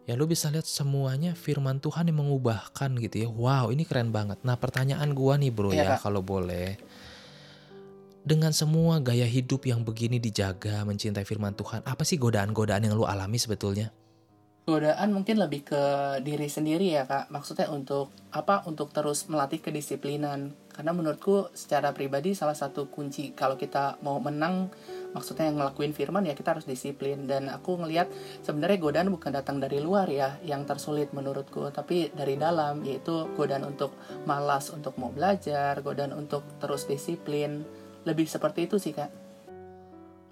Ya 0.05 0.13
lu 0.19 0.29
bisa 0.29 0.53
lihat 0.53 0.67
semuanya 0.67 1.33
firman 1.33 1.81
Tuhan 1.81 2.11
yang 2.13 2.21
mengubahkan 2.21 2.93
gitu 2.99 3.25
ya. 3.25 3.29
Wow 3.31 3.73
ini 3.73 3.87
keren 3.87 4.11
banget. 4.13 4.43
Nah 4.45 4.59
pertanyaan 4.59 5.17
gue 5.17 5.33
nih 5.39 5.51
bro 5.55 5.71
ya, 5.73 5.95
ya 5.95 5.97
kalau 5.97 6.19
boleh 6.21 6.77
dengan 8.21 8.53
semua 8.53 9.01
gaya 9.01 9.25
hidup 9.25 9.65
yang 9.65 9.81
begini 9.81 10.21
dijaga, 10.21 10.85
mencintai 10.85 11.25
firman 11.25 11.57
Tuhan, 11.57 11.81
apa 11.81 12.05
sih 12.05 12.21
godaan-godaan 12.21 12.85
yang 12.85 12.93
lu 12.93 13.09
alami 13.09 13.41
sebetulnya? 13.41 13.89
Godaan 14.61 15.09
mungkin 15.09 15.41
lebih 15.41 15.73
ke 15.73 15.83
diri 16.21 16.45
sendiri 16.45 16.93
ya 16.93 17.09
kak. 17.09 17.33
Maksudnya 17.33 17.73
untuk 17.73 18.13
apa? 18.29 18.61
Untuk 18.69 18.93
terus 18.93 19.25
melatih 19.25 19.57
kedisiplinan. 19.57 20.53
Karena 20.69 20.93
menurutku 20.93 21.49
secara 21.57 21.89
pribadi 21.97 22.37
salah 22.37 22.53
satu 22.53 22.85
kunci 22.93 23.33
kalau 23.33 23.57
kita 23.57 23.97
mau 24.05 24.21
menang, 24.21 24.69
maksudnya 25.17 25.49
yang 25.49 25.57
ngelakuin 25.57 25.97
firman 25.97 26.29
ya 26.29 26.37
kita 26.37 26.53
harus 26.53 26.69
disiplin. 26.69 27.25
Dan 27.25 27.49
aku 27.49 27.81
ngelihat 27.81 28.13
sebenarnya 28.45 28.77
godaan 28.77 29.09
bukan 29.09 29.33
datang 29.33 29.57
dari 29.57 29.81
luar 29.81 30.05
ya, 30.13 30.37
yang 30.45 30.69
tersulit 30.69 31.09
menurutku, 31.09 31.73
tapi 31.73 32.13
dari 32.13 32.37
dalam 32.37 32.85
yaitu 32.85 33.33
godaan 33.33 33.65
untuk 33.65 33.97
malas 34.29 34.69
untuk 34.69 34.93
mau 35.01 35.09
belajar, 35.09 35.81
godaan 35.81 36.13
untuk 36.13 36.45
terus 36.61 36.85
disiplin 36.85 37.65
lebih 38.07 38.25
seperti 38.25 38.65
itu 38.65 38.77
sih 38.81 38.93
kak. 38.95 39.11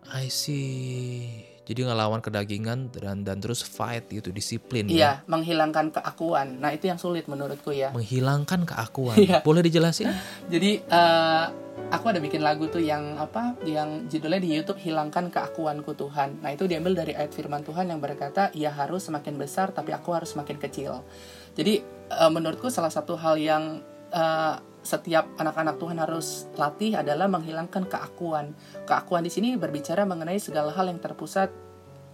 I 0.10 0.28
see. 0.32 1.50
Jadi 1.70 1.86
ngelawan 1.86 2.18
kedagingan 2.18 2.90
dan 2.90 3.22
dan 3.22 3.38
terus 3.38 3.62
fight 3.62 4.10
gitu 4.10 4.34
disiplin 4.34 4.90
iya 4.90 5.22
ya? 5.22 5.30
menghilangkan 5.30 5.94
keakuan. 5.94 6.58
Nah 6.58 6.74
itu 6.74 6.90
yang 6.90 6.98
sulit 6.98 7.30
menurutku 7.30 7.70
ya. 7.70 7.94
Menghilangkan 7.94 8.66
keakuan? 8.66 9.14
Iya. 9.22 9.46
boleh 9.46 9.62
dijelasin? 9.62 10.10
Jadi 10.54 10.82
uh, 10.90 11.46
aku 11.94 12.10
ada 12.10 12.18
bikin 12.18 12.42
lagu 12.42 12.66
tuh 12.74 12.82
yang 12.82 13.22
apa 13.22 13.54
yang 13.70 14.10
judulnya 14.10 14.42
di 14.42 14.50
YouTube 14.50 14.82
hilangkan 14.82 15.30
keakuanku 15.30 15.94
Tuhan. 15.94 16.42
Nah 16.42 16.58
itu 16.58 16.66
diambil 16.66 17.06
dari 17.06 17.14
ayat 17.14 17.38
firman 17.38 17.62
Tuhan 17.62 17.94
yang 17.94 18.02
berkata 18.02 18.50
ia 18.58 18.74
harus 18.74 19.06
semakin 19.06 19.38
besar 19.38 19.70
tapi 19.70 19.94
aku 19.94 20.10
harus 20.18 20.34
semakin 20.34 20.58
kecil. 20.58 21.06
Jadi 21.54 21.86
uh, 22.18 22.34
menurutku 22.34 22.74
salah 22.74 22.90
satu 22.90 23.14
hal 23.14 23.38
yang 23.38 23.86
uh, 24.10 24.58
setiap 24.80 25.28
anak-anak 25.36 25.76
Tuhan 25.76 25.98
harus 26.00 26.48
latih 26.56 26.96
adalah 26.96 27.28
menghilangkan 27.28 27.86
keakuan. 27.88 28.56
Keakuan 28.88 29.28
di 29.28 29.32
sini 29.32 29.60
berbicara 29.60 30.08
mengenai 30.08 30.40
segala 30.40 30.72
hal 30.72 30.88
yang 30.88 31.00
terpusat 31.04 31.52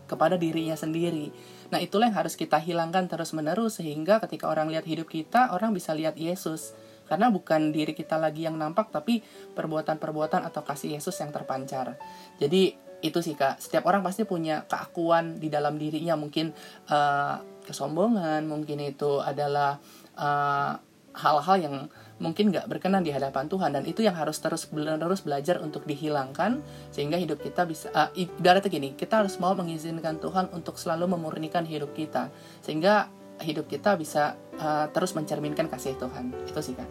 kepada 0.05 0.37
dirinya 0.37 0.77
sendiri. 0.77 1.33
Nah, 1.73 1.81
itulah 1.81 2.09
yang 2.09 2.17
harus 2.17 2.37
kita 2.37 2.61
hilangkan 2.61 3.09
terus-menerus 3.09 3.81
sehingga 3.81 4.21
ketika 4.21 4.49
orang 4.49 4.69
lihat 4.69 4.85
hidup 4.85 5.09
kita, 5.09 5.53
orang 5.53 5.73
bisa 5.73 5.93
lihat 5.97 6.13
Yesus. 6.17 6.77
Karena 7.05 7.29
bukan 7.29 7.69
diri 7.69 7.93
kita 7.93 8.17
lagi 8.17 8.49
yang 8.49 8.57
nampak, 8.57 8.89
tapi 8.89 9.21
perbuatan-perbuatan 9.53 10.41
atau 10.45 10.61
kasih 10.65 10.97
Yesus 10.97 11.13
yang 11.21 11.29
terpancar. 11.29 11.97
Jadi, 12.41 12.73
itu 13.05 13.19
sih 13.21 13.37
Kak. 13.37 13.61
Setiap 13.61 13.85
orang 13.85 14.01
pasti 14.01 14.25
punya 14.25 14.65
keakuan 14.65 15.37
di 15.37 15.53
dalam 15.53 15.77
dirinya. 15.77 16.17
Mungkin 16.17 16.49
uh, 16.89 17.35
kesombongan, 17.65 18.49
mungkin 18.49 18.81
itu 18.81 19.21
adalah 19.21 19.77
uh, 20.17 20.73
hal-hal 21.15 21.57
yang 21.57 21.75
mungkin 22.19 22.51
nggak 22.51 22.67
berkenan 22.67 23.03
di 23.03 23.11
hadapan 23.11 23.47
Tuhan. 23.47 23.71
Dan 23.75 23.83
itu 23.87 24.03
yang 24.03 24.15
harus 24.15 24.37
terus 24.39 24.67
terus 24.67 25.21
belajar 25.23 25.63
untuk 25.63 25.87
dihilangkan 25.87 26.59
sehingga 26.91 27.15
hidup 27.15 27.39
kita 27.39 27.63
bisa 27.63 27.87
uh, 27.95 28.11
ibaratnya 28.15 28.69
gini 28.71 28.93
kita 28.93 29.23
harus 29.23 29.39
mau 29.39 29.55
mengizinkan 29.55 30.19
Tuhan 30.19 30.51
untuk 30.51 30.75
selalu 30.75 31.15
memurnikan 31.15 31.63
hidup 31.63 31.95
kita 31.95 32.29
sehingga 32.61 33.07
hidup 33.43 33.67
kita 33.67 33.99
bisa 33.99 34.39
uh, 34.59 34.87
terus 34.91 35.15
mencerminkan 35.15 35.67
kasih 35.71 35.95
Tuhan. 35.97 36.31
Itu 36.47 36.59
sih 36.63 36.75
kan 36.75 36.87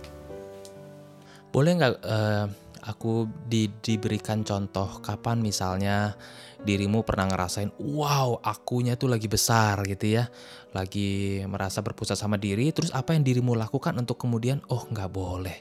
boleh 1.55 1.71
nggak 1.79 1.95
uh, 2.03 2.47
aku 2.91 3.31
di, 3.47 3.71
diberikan 3.79 4.43
contoh 4.43 4.99
kapan 4.99 5.39
misalnya 5.39 6.19
dirimu 6.65 7.05
pernah 7.05 7.29
ngerasain 7.29 7.71
wow 7.77 8.41
akunya 8.41 8.97
tuh 8.97 9.13
lagi 9.13 9.29
besar 9.29 9.85
gitu 9.85 10.19
ya. 10.19 10.33
Lagi 10.73 11.45
merasa 11.47 11.85
berpusat 11.85 12.19
sama 12.19 12.41
diri 12.41 12.73
terus 12.73 12.91
apa 12.91 13.13
yang 13.13 13.23
dirimu 13.23 13.53
lakukan 13.55 13.95
untuk 14.01 14.19
kemudian 14.19 14.65
oh 14.73 14.89
nggak 14.89 15.11
boleh. 15.13 15.61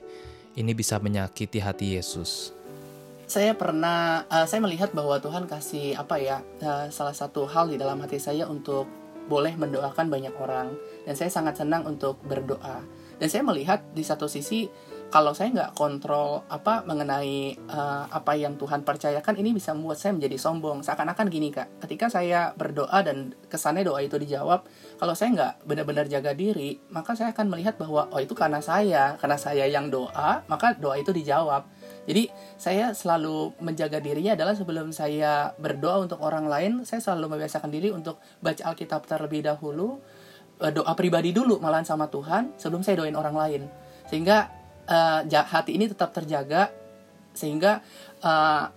Ini 0.56 0.72
bisa 0.74 0.98
menyakiti 0.98 1.60
hati 1.60 2.00
Yesus. 2.00 2.56
Saya 3.28 3.56
pernah 3.56 4.24
uh, 4.32 4.48
saya 4.48 4.64
melihat 4.64 4.96
bahwa 4.96 5.20
Tuhan 5.20 5.46
kasih 5.46 6.00
apa 6.00 6.20
ya 6.20 6.42
uh, 6.64 6.88
salah 6.90 7.16
satu 7.16 7.46
hal 7.46 7.72
di 7.72 7.78
dalam 7.78 8.00
hati 8.00 8.18
saya 8.18 8.48
untuk 8.48 8.88
boleh 9.28 9.56
mendoakan 9.56 10.08
banyak 10.08 10.36
orang. 10.40 10.76
Dan 11.04 11.16
saya 11.20 11.32
sangat 11.32 11.60
senang 11.60 11.88
untuk 11.88 12.20
berdoa. 12.24 12.84
Dan 13.20 13.28
saya 13.32 13.44
melihat 13.46 13.84
di 13.96 14.04
satu 14.04 14.28
sisi 14.28 14.68
kalau 15.14 15.30
saya 15.38 15.54
nggak 15.54 15.78
kontrol 15.78 16.42
apa 16.50 16.82
mengenai 16.90 17.54
uh, 17.70 18.10
apa 18.10 18.34
yang 18.34 18.58
Tuhan 18.58 18.82
percayakan 18.82 19.38
ini 19.38 19.54
bisa 19.54 19.70
membuat 19.78 20.02
saya 20.02 20.18
menjadi 20.18 20.42
sombong. 20.42 20.82
Seakan-akan 20.82 21.30
gini 21.30 21.54
kak 21.54 21.86
ketika 21.86 22.10
saya 22.10 22.50
berdoa 22.58 23.06
dan 23.06 23.38
kesannya 23.46 23.86
doa 23.86 24.02
itu 24.02 24.18
dijawab 24.18 24.66
kalau 24.98 25.14
saya 25.14 25.30
nggak 25.38 25.54
benar-benar 25.70 26.10
jaga 26.10 26.34
diri 26.34 26.82
maka 26.90 27.14
saya 27.14 27.30
akan 27.30 27.46
melihat 27.46 27.78
bahwa 27.78 28.10
oh 28.10 28.18
itu 28.18 28.34
karena 28.34 28.58
saya. 28.58 29.14
Karena 29.22 29.38
saya 29.38 29.70
yang 29.70 29.94
doa 29.94 30.42
maka 30.50 30.74
doa 30.82 30.98
itu 30.98 31.14
dijawab. 31.14 31.70
Jadi 32.10 32.34
saya 32.58 32.98
selalu 32.98 33.54
menjaga 33.62 34.02
dirinya 34.02 34.34
adalah 34.34 34.58
sebelum 34.58 34.90
saya 34.90 35.54
berdoa 35.62 36.10
untuk 36.10 36.26
orang 36.26 36.50
lain 36.50 36.90
saya 36.90 37.06
selalu 37.06 37.38
membiasakan 37.38 37.70
diri 37.70 37.94
untuk 37.94 38.18
baca 38.42 38.66
Alkitab 38.66 39.06
terlebih 39.06 39.46
dahulu 39.46 40.02
eh, 40.58 40.74
doa 40.74 40.98
pribadi 40.98 41.30
dulu 41.30 41.62
malahan 41.62 41.86
sama 41.86 42.10
Tuhan 42.10 42.58
sebelum 42.58 42.82
saya 42.82 42.98
doain 42.98 43.14
orang 43.14 43.38
lain. 43.38 43.62
Sehingga 44.10 44.63
uh, 44.88 45.22
hati 45.26 45.76
ini 45.76 45.92
tetap 45.92 46.12
terjaga 46.12 46.72
sehingga 47.34 47.82
uh, 48.22 48.70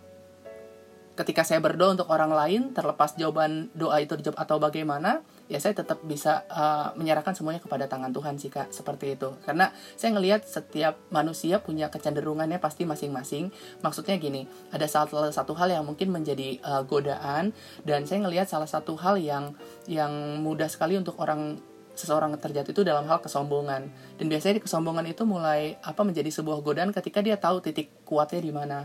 ketika 1.16 1.42
saya 1.48 1.64
berdoa 1.64 1.96
untuk 1.96 2.12
orang 2.12 2.28
lain 2.28 2.62
terlepas 2.76 3.16
jawaban 3.16 3.72
doa 3.72 3.96
itu 4.04 4.20
dijawab 4.20 4.36
atau 4.36 4.60
bagaimana 4.60 5.24
ya 5.48 5.56
saya 5.56 5.72
tetap 5.72 6.04
bisa 6.04 6.44
uh, 6.52 6.92
menyerahkan 6.98 7.32
semuanya 7.32 7.64
kepada 7.64 7.88
tangan 7.88 8.12
Tuhan 8.12 8.36
sih 8.36 8.52
kak 8.52 8.68
seperti 8.74 9.16
itu. 9.16 9.32
Karena 9.48 9.72
saya 9.96 10.12
ngelihat 10.12 10.44
setiap 10.44 11.00
manusia 11.08 11.64
punya 11.64 11.88
kecenderungannya 11.88 12.60
pasti 12.60 12.84
masing-masing. 12.84 13.48
Maksudnya 13.80 14.20
gini 14.20 14.44
ada 14.74 14.84
salah 14.84 15.32
satu 15.32 15.56
hal 15.56 15.72
yang 15.72 15.88
mungkin 15.88 16.12
menjadi 16.12 16.60
uh, 16.60 16.82
godaan 16.84 17.56
dan 17.88 18.04
saya 18.04 18.20
ngelihat 18.26 18.52
salah 18.52 18.68
satu 18.68 18.98
hal 19.00 19.16
yang 19.16 19.56
yang 19.88 20.12
mudah 20.44 20.68
sekali 20.68 21.00
untuk 21.00 21.16
orang 21.16 21.56
seseorang 21.96 22.36
terjatuh 22.36 22.70
itu 22.70 22.84
dalam 22.84 23.08
hal 23.08 23.18
kesombongan. 23.24 23.88
Dan 24.20 24.26
biasanya 24.28 24.60
di 24.60 24.62
kesombongan 24.62 25.08
itu 25.08 25.24
mulai 25.24 25.80
apa 25.80 26.04
menjadi 26.04 26.28
sebuah 26.28 26.60
godaan 26.60 26.92
ketika 26.92 27.24
dia 27.24 27.40
tahu 27.40 27.64
titik 27.64 27.90
kuatnya 28.04 28.40
di 28.44 28.52
mana. 28.52 28.78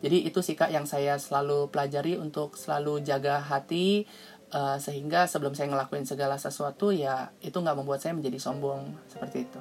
Jadi 0.00 0.24
itu 0.24 0.40
sih 0.40 0.56
kak 0.56 0.72
yang 0.72 0.88
saya 0.88 1.20
selalu 1.20 1.68
pelajari 1.68 2.16
untuk 2.16 2.56
selalu 2.56 3.04
jaga 3.04 3.40
hati 3.40 4.08
uh, 4.52 4.80
sehingga 4.80 5.28
sebelum 5.28 5.52
saya 5.52 5.68
ngelakuin 5.68 6.08
segala 6.08 6.40
sesuatu 6.40 6.88
ya 6.88 7.32
itu 7.44 7.56
nggak 7.56 7.76
membuat 7.76 8.00
saya 8.00 8.16
menjadi 8.16 8.40
sombong. 8.40 8.96
Seperti 9.08 9.44
itu. 9.44 9.60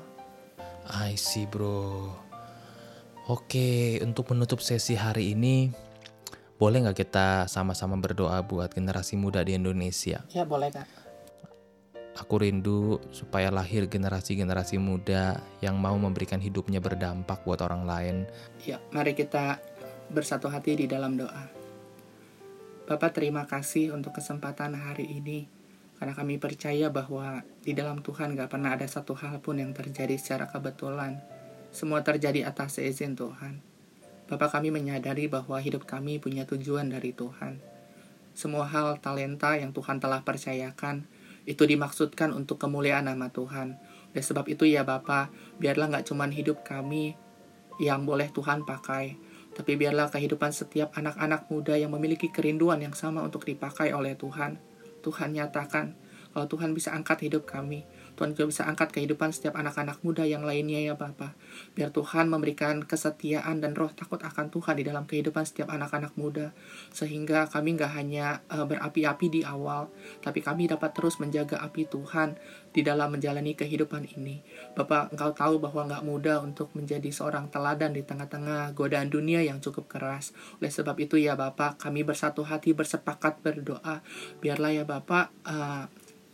I 0.88 1.16
see 1.20 1.44
bro. 1.44 2.12
Oke 3.28 4.00
untuk 4.02 4.32
menutup 4.32 4.64
sesi 4.64 4.96
hari 4.96 5.36
ini 5.36 5.70
boleh 6.60 6.84
nggak 6.84 6.98
kita 7.08 7.28
sama-sama 7.48 7.96
berdoa 7.96 8.44
buat 8.44 8.72
generasi 8.72 9.16
muda 9.16 9.44
di 9.44 9.56
Indonesia? 9.56 10.24
Ya 10.32 10.44
boleh 10.44 10.72
kak. 10.72 11.09
Aku 12.20 12.44
rindu 12.44 13.00
supaya 13.16 13.48
lahir 13.48 13.88
generasi-generasi 13.88 14.76
muda 14.76 15.40
yang 15.64 15.80
mau 15.80 15.96
memberikan 15.96 16.44
hidupnya 16.44 16.84
berdampak 16.84 17.48
buat 17.48 17.64
orang 17.64 17.88
lain. 17.88 18.16
Ya 18.68 18.84
mari 18.92 19.16
kita 19.16 19.64
bersatu 20.12 20.52
hati 20.52 20.76
di 20.76 20.86
dalam 20.86 21.16
doa. 21.16 21.48
Bapak 22.90 23.16
terima 23.16 23.48
kasih 23.48 23.96
untuk 23.96 24.20
kesempatan 24.20 24.76
hari 24.76 25.08
ini. 25.08 25.48
Karena 25.96 26.16
kami 26.16 26.40
percaya 26.40 26.88
bahwa 26.88 27.44
di 27.60 27.76
dalam 27.76 28.00
Tuhan 28.00 28.36
gak 28.36 28.56
pernah 28.56 28.72
ada 28.76 28.88
satu 28.88 29.16
hal 29.20 29.44
pun 29.44 29.60
yang 29.60 29.76
terjadi 29.76 30.16
secara 30.16 30.48
kebetulan. 30.48 31.20
Semua 31.76 32.02
terjadi 32.02 32.48
atas 32.48 32.80
seizin 32.80 33.20
Tuhan. 33.20 33.60
Bapak 34.32 34.56
kami 34.58 34.72
menyadari 34.72 35.28
bahwa 35.28 35.60
hidup 35.60 35.84
kami 35.84 36.18
punya 36.18 36.48
tujuan 36.48 36.88
dari 36.88 37.12
Tuhan. 37.12 37.60
Semua 38.32 38.64
hal 38.72 39.04
talenta 39.04 39.60
yang 39.60 39.76
Tuhan 39.76 40.00
telah 40.00 40.24
percayakan, 40.24 41.04
itu 41.48 41.64
dimaksudkan 41.64 42.36
untuk 42.36 42.60
kemuliaan 42.60 43.08
nama 43.08 43.32
Tuhan. 43.32 43.80
Oleh 44.12 44.24
sebab 44.26 44.48
itu 44.50 44.66
ya 44.66 44.84
Bapak, 44.84 45.30
biarlah 45.62 45.92
gak 45.92 46.10
cuman 46.10 46.34
hidup 46.34 46.66
kami 46.66 47.16
yang 47.80 48.04
boleh 48.04 48.28
Tuhan 48.36 48.68
pakai, 48.68 49.16
tapi 49.56 49.80
biarlah 49.80 50.12
kehidupan 50.12 50.52
setiap 50.52 50.94
anak-anak 51.00 51.48
muda 51.48 51.80
yang 51.80 51.96
memiliki 51.96 52.30
kerinduan 52.30 52.84
yang 52.84 52.94
sama 52.94 53.24
untuk 53.24 53.48
dipakai 53.48 53.96
oleh 53.96 54.14
Tuhan. 54.20 54.60
Tuhan 55.00 55.32
nyatakan 55.34 55.96
kalau 56.36 56.46
Tuhan 56.46 56.78
bisa 56.78 56.94
angkat 56.94 57.26
hidup 57.26 57.50
kami, 57.50 57.88
Tuhan 58.20 58.36
juga 58.36 58.52
bisa 58.52 58.68
angkat 58.68 58.92
kehidupan 58.92 59.32
setiap 59.32 59.56
anak-anak 59.56 60.04
muda 60.04 60.28
yang 60.28 60.44
lainnya 60.44 60.92
ya 60.92 61.00
Bapak. 61.00 61.40
Biar 61.72 61.96
Tuhan 61.96 62.28
memberikan 62.28 62.84
kesetiaan 62.84 63.64
dan 63.64 63.80
roh 63.80 63.88
takut 63.96 64.20
akan 64.20 64.52
Tuhan 64.52 64.76
di 64.76 64.84
dalam 64.84 65.08
kehidupan 65.08 65.48
setiap 65.48 65.72
anak-anak 65.72 66.20
muda. 66.20 66.52
Sehingga 66.92 67.48
kami 67.48 67.80
nggak 67.80 67.96
hanya 67.96 68.44
uh, 68.52 68.68
berapi-api 68.68 69.32
di 69.32 69.42
awal, 69.48 69.88
tapi 70.20 70.44
kami 70.44 70.68
dapat 70.68 70.92
terus 70.92 71.16
menjaga 71.24 71.64
api 71.64 71.88
Tuhan 71.88 72.36
di 72.76 72.84
dalam 72.84 73.16
menjalani 73.16 73.56
kehidupan 73.56 74.12
ini. 74.20 74.44
Bapak, 74.76 75.16
engkau 75.16 75.32
tahu 75.32 75.64
bahwa 75.64 75.88
nggak 75.88 76.04
mudah 76.04 76.44
untuk 76.44 76.76
menjadi 76.76 77.08
seorang 77.16 77.48
teladan 77.48 77.96
di 77.96 78.04
tengah-tengah 78.04 78.76
godaan 78.76 79.08
dunia 79.08 79.40
yang 79.48 79.64
cukup 79.64 79.88
keras. 79.88 80.36
Oleh 80.60 80.68
sebab 80.68 81.00
itu 81.00 81.16
ya 81.16 81.40
Bapak, 81.40 81.80
kami 81.80 82.04
bersatu 82.04 82.44
hati 82.44 82.76
bersepakat 82.76 83.40
berdoa. 83.40 84.04
Biarlah 84.44 84.76
ya 84.76 84.84
Bapak, 84.84 85.32
uh, 85.48 85.88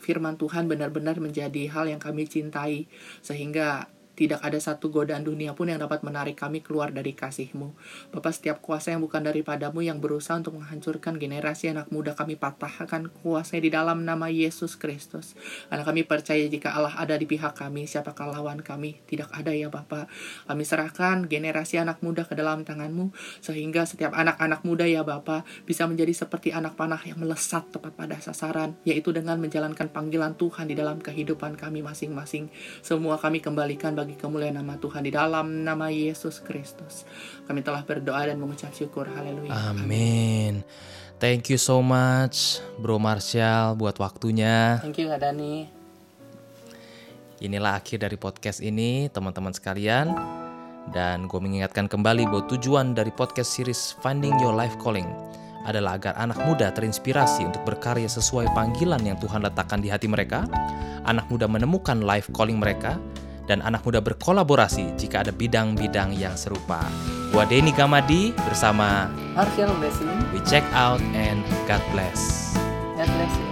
firman 0.06 0.38
Tuhan 0.38 0.70
benar-benar 0.70 1.18
menjadi 1.18 1.66
hal 1.74 1.90
yang 1.90 1.98
kami 1.98 2.30
cintai. 2.30 2.86
Sehingga 3.26 3.90
tidak 4.16 4.40
ada 4.42 4.56
satu 4.56 4.88
godaan 4.88 5.28
dunia 5.28 5.52
pun 5.52 5.68
yang 5.68 5.84
dapat 5.84 6.02
menarik 6.08 6.40
kami 6.40 6.64
keluar 6.64 6.96
dari 6.96 7.12
kasih-Mu. 7.12 7.76
Bapak, 8.16 8.32
setiap 8.32 8.64
kuasa 8.64 8.96
yang 8.96 9.04
bukan 9.04 9.28
daripadamu 9.28 9.84
yang 9.84 10.00
berusaha 10.00 10.40
untuk 10.40 10.56
menghancurkan 10.60 11.20
generasi 11.20 11.72
anak 11.72 11.92
muda 11.92 12.16
kami 12.16 12.40
patahkan 12.40 13.12
kuasanya 13.12 13.62
di 13.68 13.72
dalam 13.72 14.08
nama 14.08 14.32
Yesus 14.32 14.80
Kristus. 14.80 15.36
Karena 15.68 15.84
kami 15.84 16.08
percaya 16.08 16.48
jika 16.48 16.72
Allah 16.72 16.96
ada 16.96 17.20
di 17.20 17.28
pihak 17.28 17.58
kami, 17.58 17.88
siapakah 17.90 18.32
lawan 18.32 18.62
kami? 18.62 19.02
Tidak 19.10 19.34
ada 19.34 19.52
ya 19.52 19.68
Bapak. 19.68 20.08
Kami 20.46 20.64
serahkan 20.64 21.26
generasi 21.26 21.82
anak 21.82 22.00
muda 22.06 22.24
ke 22.24 22.38
dalam 22.38 22.62
tangan-Mu, 22.62 23.12
sehingga 23.42 23.84
setiap 23.84 24.14
anak-anak 24.14 24.62
muda 24.62 24.86
ya 24.86 25.02
Bapak 25.02 25.44
bisa 25.66 25.90
menjadi 25.90 26.14
seperti 26.14 26.54
anak 26.54 26.78
panah 26.78 27.02
yang 27.04 27.18
melesat 27.18 27.68
tepat 27.74 27.98
pada 27.98 28.16
sasaran, 28.22 28.78
yaitu 28.86 29.10
dengan 29.10 29.42
menjalankan 29.42 29.90
panggilan 29.90 30.38
Tuhan 30.38 30.70
di 30.70 30.78
dalam 30.78 31.02
kehidupan 31.02 31.58
kami 31.58 31.82
masing-masing. 31.82 32.54
Semua 32.86 33.18
kami 33.18 33.42
kembalikan 33.42 33.98
bagi 33.98 34.05
bagi 34.06 34.22
kemuliaan 34.22 34.62
nama 34.62 34.78
Tuhan 34.78 35.02
di 35.02 35.10
dalam 35.10 35.66
nama 35.66 35.90
Yesus 35.90 36.38
Kristus. 36.46 37.10
Kami 37.50 37.66
telah 37.66 37.82
berdoa 37.82 38.30
dan 38.30 38.38
mengucap 38.38 38.70
syukur. 38.70 39.10
Haleluya. 39.10 39.74
Amin. 39.74 40.62
Thank 41.18 41.50
you 41.50 41.58
so 41.58 41.82
much, 41.82 42.62
Bro 42.78 43.02
Marshall, 43.02 43.74
buat 43.74 43.98
waktunya. 43.98 44.78
Thank 44.78 45.02
you, 45.02 45.10
Kak 45.10 45.26
Dani. 45.26 45.66
Inilah 47.42 47.82
akhir 47.82 48.06
dari 48.06 48.14
podcast 48.14 48.62
ini, 48.62 49.10
teman-teman 49.10 49.58
sekalian. 49.58 50.14
Dan 50.94 51.26
gue 51.26 51.42
mengingatkan 51.42 51.90
kembali 51.90 52.30
bahwa 52.30 52.46
tujuan 52.46 52.94
dari 52.94 53.10
podcast 53.10 53.58
series 53.58 53.98
Finding 54.06 54.38
Your 54.38 54.54
Life 54.54 54.78
Calling 54.78 55.10
adalah 55.66 55.98
agar 55.98 56.14
anak 56.22 56.38
muda 56.46 56.70
terinspirasi 56.70 57.50
untuk 57.50 57.66
berkarya 57.66 58.06
sesuai 58.06 58.54
panggilan 58.54 59.02
yang 59.02 59.18
Tuhan 59.18 59.42
letakkan 59.42 59.82
di 59.82 59.90
hati 59.90 60.06
mereka, 60.06 60.46
anak 61.10 61.26
muda 61.34 61.50
menemukan 61.50 62.06
life 62.06 62.30
calling 62.38 62.62
mereka, 62.62 63.02
dan 63.46 63.62
anak 63.62 63.86
muda 63.86 64.02
berkolaborasi 64.02 64.98
jika 64.98 65.22
ada 65.26 65.32
bidang-bidang 65.34 66.14
yang 66.18 66.34
serupa. 66.34 66.82
Gua 67.34 67.46
Denny 67.46 67.74
Gamadi 67.74 68.34
bersama 68.46 69.10
Marshall 69.34 69.74
Blessing. 69.82 70.12
We 70.34 70.42
Check 70.46 70.66
Out 70.74 71.02
and 71.14 71.42
God 71.70 71.82
Bless. 71.94 72.54
God 72.98 73.10
bless 73.10 73.34
you. 73.38 73.45